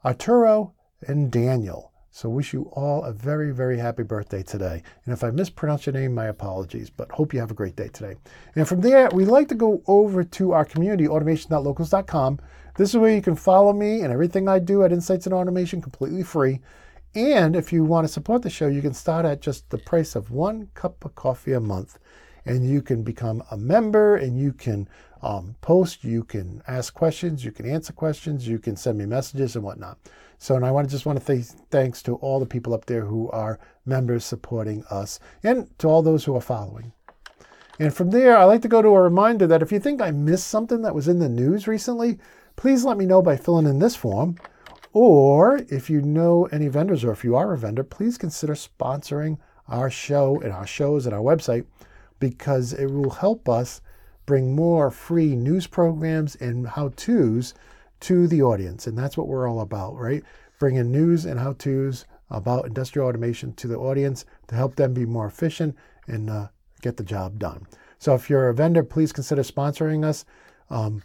Arturo, 0.06 0.74
and 1.08 1.32
Daniel. 1.32 1.94
So 2.16 2.30
wish 2.30 2.54
you 2.54 2.70
all 2.74 3.04
a 3.06 3.12
very, 3.12 3.52
very 3.52 3.80
happy 3.80 4.04
birthday 4.04 4.44
today. 4.44 4.84
And 5.06 5.14
if 5.14 5.24
I 5.24 5.32
mispronounce 5.32 5.88
your 5.88 5.94
name, 5.94 6.14
my 6.14 6.26
apologies, 6.26 6.92
but 6.92 7.12
hope 7.12 7.34
you 7.34 7.40
have 7.40 7.50
a 7.50 7.56
great 7.56 7.76
day 7.76 7.88
today. 7.88 8.18
And 8.56 8.68
from 8.68 8.82
there, 8.82 9.10
we'd 9.12 9.26
like 9.26 9.48
to 9.48 9.56
go 9.56 9.82
over 9.88 10.24
to 10.24 10.52
our 10.52 10.64
community, 10.64 11.08
automation.locals.com. 11.08 12.40
This 12.76 12.90
is 12.90 12.98
where 12.98 13.16
you 13.16 13.22
can 13.22 13.36
follow 13.36 13.74
me 13.74 14.02
and 14.02 14.14
everything 14.14 14.48
I 14.48 14.60
do 14.60 14.84
at 14.84 14.92
Insights 14.92 15.26
in 15.26 15.34
Automation 15.34 15.82
completely 15.82 16.22
free. 16.22 16.60
And 17.16 17.56
if 17.56 17.74
you 17.74 17.84
want 17.84 18.06
to 18.06 18.14
support 18.14 18.44
the 18.44 18.50
show, 18.50 18.68
you 18.68 18.84
can 18.84 18.94
start 18.94 19.26
at 19.26 19.42
just 19.42 19.70
the 19.72 19.80
price 19.80 20.16
of 20.16 20.30
one 20.30 20.70
cup 20.76 21.04
of 21.06 21.16
coffee 21.16 21.54
a 21.54 21.60
month. 21.60 21.98
And 22.46 22.68
you 22.68 22.84
can 22.84 23.02
become 23.02 23.42
a 23.50 23.58
member 23.58 24.18
and 24.18 24.38
you 24.38 24.54
can 24.54 24.88
um, 25.24 25.56
post. 25.62 26.04
You 26.04 26.24
can 26.24 26.62
ask 26.68 26.94
questions. 26.94 27.44
You 27.44 27.52
can 27.52 27.68
answer 27.68 27.94
questions. 27.94 28.48
You 28.48 28.60
can 28.60 28.76
send 28.76 28.98
me 28.98 29.06
messages 29.06 29.56
and 29.56 29.64
whatnot. 29.64 29.98
So, 30.38 30.56
and 30.56 30.66
I 30.66 30.72
want 30.72 30.88
to 30.88 30.92
just 30.92 31.06
want 31.06 31.20
to 31.20 31.26
say 31.26 31.42
thanks 31.72 32.04
to 32.04 32.16
all 32.16 32.40
the 32.40 32.46
people 32.46 32.74
up 32.74 32.86
there 32.86 33.06
who 33.06 33.30
are 33.32 33.60
members 33.86 34.26
supporting 34.26 34.84
us 34.90 35.20
and 35.44 35.68
to 35.80 35.88
all 35.88 36.02
those 36.02 36.26
who 36.26 36.36
are 36.36 36.42
following. 36.42 36.92
And 37.80 37.94
from 37.94 38.12
there, 38.12 38.38
I 38.38 38.44
like 38.44 38.62
to 38.64 38.68
go 38.68 38.82
to 38.82 38.90
a 38.90 39.02
reminder 39.02 39.48
that 39.48 39.62
if 39.62 39.72
you 39.72 39.80
think 39.80 40.02
I 40.02 40.12
missed 40.12 40.48
something 40.48 40.82
that 40.82 40.94
was 40.94 41.08
in 41.08 41.20
the 41.20 41.30
news 41.30 41.68
recently, 41.68 42.20
please 42.56 42.84
let 42.84 42.98
me 42.98 43.06
know 43.06 43.22
by 43.22 43.38
filling 43.38 43.66
in 43.66 43.80
this 43.80 43.96
form. 43.96 44.36
Or 44.92 45.58
if 45.70 45.90
you 45.90 46.02
know 46.02 46.48
any 46.52 46.68
vendors 46.68 47.04
or 47.04 47.12
if 47.12 47.24
you 47.24 47.36
are 47.36 47.54
a 47.54 47.58
vendor, 47.58 47.84
please 47.84 48.18
consider 48.18 48.54
sponsoring 48.54 49.40
our 49.68 49.90
show 49.90 50.40
and 50.42 50.52
our 50.52 50.68
shows 50.68 51.06
and 51.06 51.16
our 51.16 51.22
website 51.22 51.66
because 52.20 52.74
it 52.74 52.86
will 52.86 53.10
help 53.10 53.50
us 53.50 53.82
bring 54.26 54.56
more 54.56 54.90
free 54.92 55.36
news 55.36 55.68
programs 55.68 56.36
and 56.36 56.68
how 56.68 56.90
to's 56.96 57.54
to 58.02 58.28
the 58.28 58.42
audience. 58.42 58.88
And 58.88 58.98
that's 58.98 59.18
what 59.18 59.28
we're 59.28 59.50
all 59.50 59.62
about, 59.62 59.96
right? 59.96 60.24
Bringing 60.60 60.92
news 60.92 61.26
and 61.26 61.40
how 61.40 61.54
to's 61.54 62.06
about 62.30 62.66
industrial 62.66 63.08
automation 63.08 63.54
to 63.54 63.68
the 63.68 63.78
audience 63.78 64.26
to 64.48 64.56
help 64.56 64.76
them 64.76 64.94
be 64.94 65.06
more 65.06 65.28
efficient 65.28 65.76
and 66.08 66.30
uh, 66.30 66.48
get 66.82 66.98
the 66.98 67.04
job 67.04 67.40
done. 67.40 67.66
So 68.00 68.14
if 68.16 68.30
you're 68.30 68.50
a 68.50 68.54
vendor, 68.54 68.84
please 68.84 69.14
consider 69.14 69.44
sponsoring 69.44 70.04
us. 70.04 70.26
Um, 70.70 71.04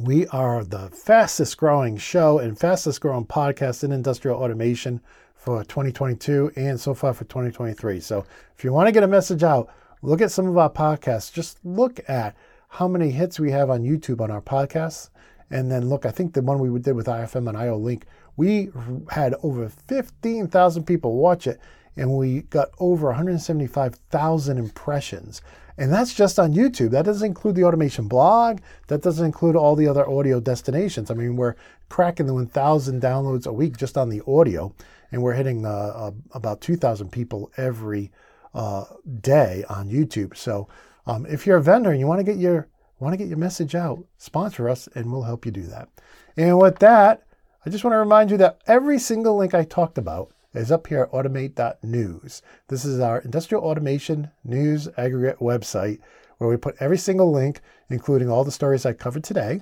we 0.00 0.26
are 0.28 0.62
the 0.62 0.88
fastest 0.90 1.56
growing 1.56 1.96
show 1.96 2.38
and 2.38 2.58
fastest 2.58 3.00
growing 3.00 3.24
podcast 3.24 3.82
in 3.82 3.92
industrial 3.92 4.38
automation 4.38 5.00
for 5.34 5.62
2022 5.64 6.52
and 6.56 6.80
so 6.80 6.94
far 6.94 7.14
for 7.14 7.24
2023. 7.24 8.00
So 8.00 8.24
if 8.56 8.64
you 8.64 8.72
want 8.72 8.88
to 8.88 8.92
get 8.92 9.02
a 9.02 9.08
message 9.08 9.42
out, 9.42 9.68
look 10.06 10.20
at 10.20 10.30
some 10.30 10.46
of 10.46 10.56
our 10.56 10.70
podcasts. 10.70 11.32
Just 11.32 11.58
look 11.64 12.00
at 12.08 12.36
how 12.68 12.86
many 12.86 13.10
hits 13.10 13.40
we 13.40 13.50
have 13.50 13.70
on 13.70 13.82
YouTube 13.82 14.20
on 14.20 14.30
our 14.30 14.40
podcasts. 14.40 15.10
And 15.50 15.70
then 15.70 15.88
look, 15.88 16.06
I 16.06 16.10
think 16.12 16.32
the 16.32 16.42
one 16.42 16.60
we 16.60 16.78
did 16.78 16.94
with 16.94 17.06
IFM 17.08 17.48
and 17.48 17.58
IO 17.58 17.76
Link, 17.76 18.06
we 18.36 18.70
had 19.10 19.34
over 19.42 19.68
15,000 19.68 20.84
people 20.84 21.16
watch 21.16 21.48
it 21.48 21.60
and 21.96 22.16
we 22.16 22.42
got 22.42 22.68
over 22.78 23.08
175,000 23.08 24.58
impressions. 24.58 25.42
And 25.76 25.92
that's 25.92 26.14
just 26.14 26.38
on 26.38 26.54
YouTube. 26.54 26.90
That 26.90 27.04
doesn't 27.04 27.26
include 27.26 27.56
the 27.56 27.64
automation 27.64 28.06
blog. 28.06 28.60
That 28.86 29.02
doesn't 29.02 29.26
include 29.26 29.56
all 29.56 29.74
the 29.74 29.88
other 29.88 30.08
audio 30.08 30.38
destinations. 30.38 31.10
I 31.10 31.14
mean, 31.14 31.36
we're 31.36 31.56
cracking 31.88 32.26
the 32.26 32.34
1,000 32.34 33.02
downloads 33.02 33.46
a 33.46 33.52
week 33.52 33.76
just 33.76 33.98
on 33.98 34.08
the 34.08 34.22
audio, 34.26 34.72
and 35.10 35.22
we're 35.22 35.34
hitting 35.34 35.66
uh, 35.66 35.68
uh, 35.68 36.10
about 36.32 36.60
2,000 36.60 37.10
people 37.10 37.50
every 37.56 38.10
uh, 38.56 38.84
day 39.20 39.64
on 39.68 39.90
YouTube. 39.90 40.36
So 40.36 40.66
um, 41.06 41.26
if 41.26 41.46
you're 41.46 41.58
a 41.58 41.62
vendor 41.62 41.90
and 41.90 42.00
you 42.00 42.06
want 42.06 42.18
to 42.18 42.24
get 42.24 42.38
your 42.38 42.66
want 42.98 43.12
to 43.12 43.18
get 43.18 43.28
your 43.28 43.36
message 43.36 43.74
out, 43.74 44.02
sponsor 44.16 44.70
us, 44.70 44.88
and 44.94 45.12
we'll 45.12 45.22
help 45.22 45.44
you 45.44 45.52
do 45.52 45.64
that. 45.64 45.90
And 46.38 46.58
with 46.58 46.78
that, 46.78 47.22
I 47.64 47.68
just 47.70 47.84
want 47.84 47.92
to 47.92 47.98
remind 47.98 48.30
you 48.30 48.38
that 48.38 48.62
every 48.66 48.98
single 48.98 49.36
link 49.36 49.52
I 49.52 49.64
talked 49.64 49.98
about 49.98 50.32
is 50.54 50.72
up 50.72 50.86
here 50.86 51.02
at 51.02 51.12
automate.news. 51.12 52.40
This 52.68 52.84
is 52.86 52.98
our 52.98 53.18
industrial 53.18 53.62
automation 53.64 54.30
news 54.44 54.88
aggregate 54.96 55.40
website 55.40 55.98
where 56.38 56.48
we 56.48 56.56
put 56.56 56.76
every 56.80 56.96
single 56.96 57.30
link, 57.30 57.60
including 57.90 58.30
all 58.30 58.44
the 58.44 58.50
stories 58.50 58.86
I 58.86 58.94
covered 58.94 59.24
today, 59.24 59.60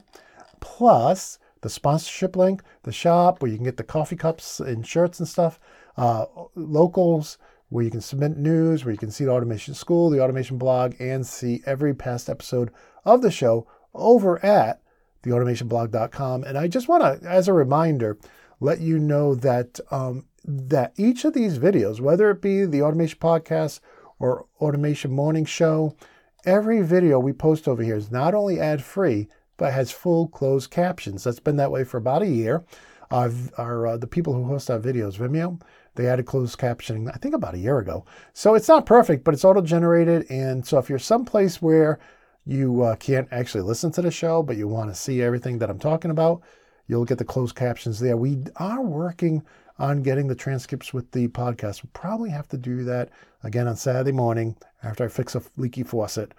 plus 0.61 1.41
the 1.63 1.69
sponsorship 1.69 2.37
link, 2.37 2.63
the 2.85 2.93
shop 2.93 3.43
where 3.43 3.51
you 3.51 3.57
can 3.57 3.65
get 3.65 3.79
the 3.79 3.83
coffee 3.83 4.17
cups 4.17 4.61
and 4.61 4.87
shirts 4.87 5.19
and 5.19 5.29
stuff, 5.29 5.59
uh, 5.97 6.27
locals 6.55 7.39
where 7.75 7.83
you 7.83 7.91
can 7.91 8.01
submit 8.01 8.37
news, 8.37 8.85
where 8.85 8.93
you 8.93 8.99
can 8.99 9.11
see 9.11 9.25
the 9.25 9.33
automation 9.33 9.75
school, 9.75 10.09
the 10.09 10.23
automation 10.23 10.57
blog, 10.57 10.95
and 11.01 11.27
see 11.27 11.61
every 11.67 11.93
past 11.93 12.31
episode 12.31 12.71
of 13.05 13.21
the 13.21 13.33
show 13.33 13.67
over 13.93 14.43
at 14.45 14.81
theautomationblog.com. 15.25 16.45
And 16.45 16.57
I 16.57 16.69
just 16.69 16.87
want 16.87 17.03
to, 17.03 17.29
as 17.29 17.49
a 17.49 17.53
reminder, 17.53 18.17
let 18.61 18.79
you 18.79 19.01
know 19.01 19.35
that 19.35 19.81
um, 19.91 20.27
that 20.45 20.93
each 20.97 21.25
of 21.25 21.33
these 21.33 21.59
videos, 21.59 21.99
whether 21.99 22.31
it 22.31 22.41
be 22.41 22.65
the 22.65 22.81
Automation 22.81 23.19
Podcast 23.19 23.81
or 24.21 24.47
Automation 24.61 25.11
Morning 25.11 25.45
Show, 25.45 25.97
every 26.45 26.81
video 26.81 27.19
we 27.19 27.33
post 27.33 27.67
over 27.67 27.83
here 27.83 27.97
is 27.97 28.09
not 28.09 28.35
only 28.35 28.61
ad 28.61 28.85
free, 28.85 29.27
but 29.57 29.73
has 29.73 29.91
full 29.91 30.29
closed 30.29 30.71
captions. 30.71 31.25
That's 31.25 31.41
been 31.41 31.57
that 31.57 31.73
way 31.73 31.83
for 31.83 31.97
about 31.97 32.23
a 32.23 32.29
year. 32.29 32.65
Uh, 33.11 33.31
our, 33.59 33.87
uh, 33.87 33.97
the 33.97 34.07
people 34.07 34.33
who 34.33 34.45
host 34.45 34.71
our 34.71 34.79
videos, 34.79 35.19
Vimeo, 35.19 35.61
they 35.95 36.07
added 36.07 36.27
closed 36.27 36.59
captioning, 36.59 37.11
I 37.13 37.19
think 37.19 37.35
about 37.35 37.55
a 37.55 37.59
year 37.59 37.79
ago. 37.79 38.05
So 38.33 38.55
it's 38.55 38.69
not 38.69 38.87
perfect, 38.87 39.25
but 39.25 39.35
it's 39.35 39.45
auto 39.45 39.61
generated. 39.63 40.27
And 40.31 40.67
so 40.67 40.79
if 40.79 40.89
you're 40.89 40.99
someplace 40.99 41.63
where 41.63 41.99
you 42.45 42.83
uh, 42.83 42.97
can't 42.97 43.29
actually 43.31 43.63
listen 43.63 43.91
to 43.93 44.03
the 44.03 44.11
show, 44.11 44.43
but 44.43 44.57
you 44.57 44.69
want 44.69 44.91
to 44.91 44.95
see 44.95 45.23
everything 45.23 45.59
that 45.59 45.71
I'm 45.71 45.79
talking 45.79 46.11
about, 46.11 46.43
you'll 46.87 47.05
get 47.05 47.19
the 47.19 47.25
closed 47.25 47.57
captions 47.57 48.01
there. 48.01 48.17
We 48.17 48.45
are 48.57 48.83
working 48.83 49.43
on 49.79 50.03
getting 50.03 50.29
the 50.29 50.35
transcripts 50.35 50.93
with 50.93 51.11
the 51.13 51.29
podcast. 51.29 51.83
We'll 51.83 51.91
probably 51.93 52.31
have 52.31 52.49
to 52.49 52.57
do 52.57 52.85
that 52.85 53.11
again 53.43 53.67
on 53.67 53.77
Saturday 53.77 54.13
morning 54.13 54.57
after 54.83 55.05
I 55.05 55.09
fix 55.09 55.35
a 55.35 55.43
leaky 55.57 55.83
faucet. 55.83 56.33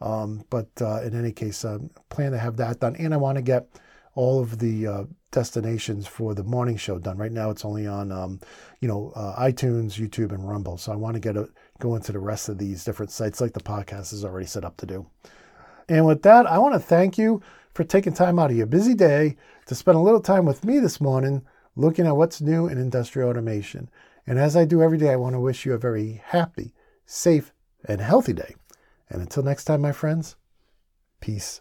Um, 0.00 0.44
but 0.50 0.68
uh, 0.80 1.02
in 1.02 1.14
any 1.14 1.32
case, 1.32 1.64
I 1.64 1.74
uh, 1.74 1.78
plan 2.10 2.32
to 2.32 2.38
have 2.38 2.56
that 2.56 2.80
done. 2.80 2.96
And 2.96 3.14
I 3.14 3.18
want 3.18 3.36
to 3.36 3.42
get 3.42 3.68
all 4.14 4.40
of 4.40 4.58
the 4.58 4.86
uh, 4.86 5.04
destinations 5.32 6.06
for 6.06 6.34
the 6.34 6.44
morning 6.44 6.76
show 6.76 6.98
done. 6.98 7.18
Right 7.18 7.32
now, 7.32 7.50
it's 7.50 7.64
only 7.64 7.86
on, 7.86 8.12
um, 8.12 8.40
you 8.80 8.86
know, 8.86 9.12
uh, 9.16 9.42
iTunes, 9.42 9.98
YouTube, 9.98 10.30
and 10.30 10.48
Rumble. 10.48 10.78
So 10.78 10.92
I 10.92 10.96
want 10.96 11.14
to 11.14 11.20
get 11.20 11.36
a, 11.36 11.48
go 11.80 11.96
into 11.96 12.12
the 12.12 12.20
rest 12.20 12.48
of 12.48 12.58
these 12.58 12.84
different 12.84 13.10
sites 13.10 13.40
like 13.40 13.52
the 13.52 13.60
podcast 13.60 14.12
is 14.12 14.24
already 14.24 14.46
set 14.46 14.64
up 14.64 14.76
to 14.76 14.86
do. 14.86 15.06
And 15.88 16.06
with 16.06 16.22
that, 16.22 16.46
I 16.46 16.58
want 16.58 16.74
to 16.74 16.80
thank 16.80 17.18
you 17.18 17.42
for 17.74 17.82
taking 17.84 18.12
time 18.12 18.38
out 18.38 18.50
of 18.50 18.56
your 18.56 18.66
busy 18.66 18.94
day 18.94 19.36
to 19.66 19.74
spend 19.74 19.96
a 19.96 20.02
little 20.02 20.20
time 20.20 20.44
with 20.44 20.64
me 20.64 20.78
this 20.78 21.00
morning 21.00 21.44
looking 21.74 22.06
at 22.06 22.16
what's 22.16 22.40
new 22.40 22.68
in 22.68 22.78
industrial 22.78 23.30
automation. 23.30 23.90
And 24.26 24.38
as 24.38 24.56
I 24.56 24.64
do 24.64 24.82
every 24.82 24.98
day, 24.98 25.10
I 25.10 25.16
want 25.16 25.34
to 25.34 25.40
wish 25.40 25.66
you 25.66 25.72
a 25.72 25.78
very 25.78 26.22
happy, 26.26 26.74
safe, 27.06 27.52
and 27.84 28.00
healthy 28.00 28.34
day. 28.34 28.54
And 29.08 29.20
until 29.20 29.42
next 29.42 29.64
time, 29.64 29.80
my 29.80 29.92
friends, 29.92 30.36
peace 31.20 31.60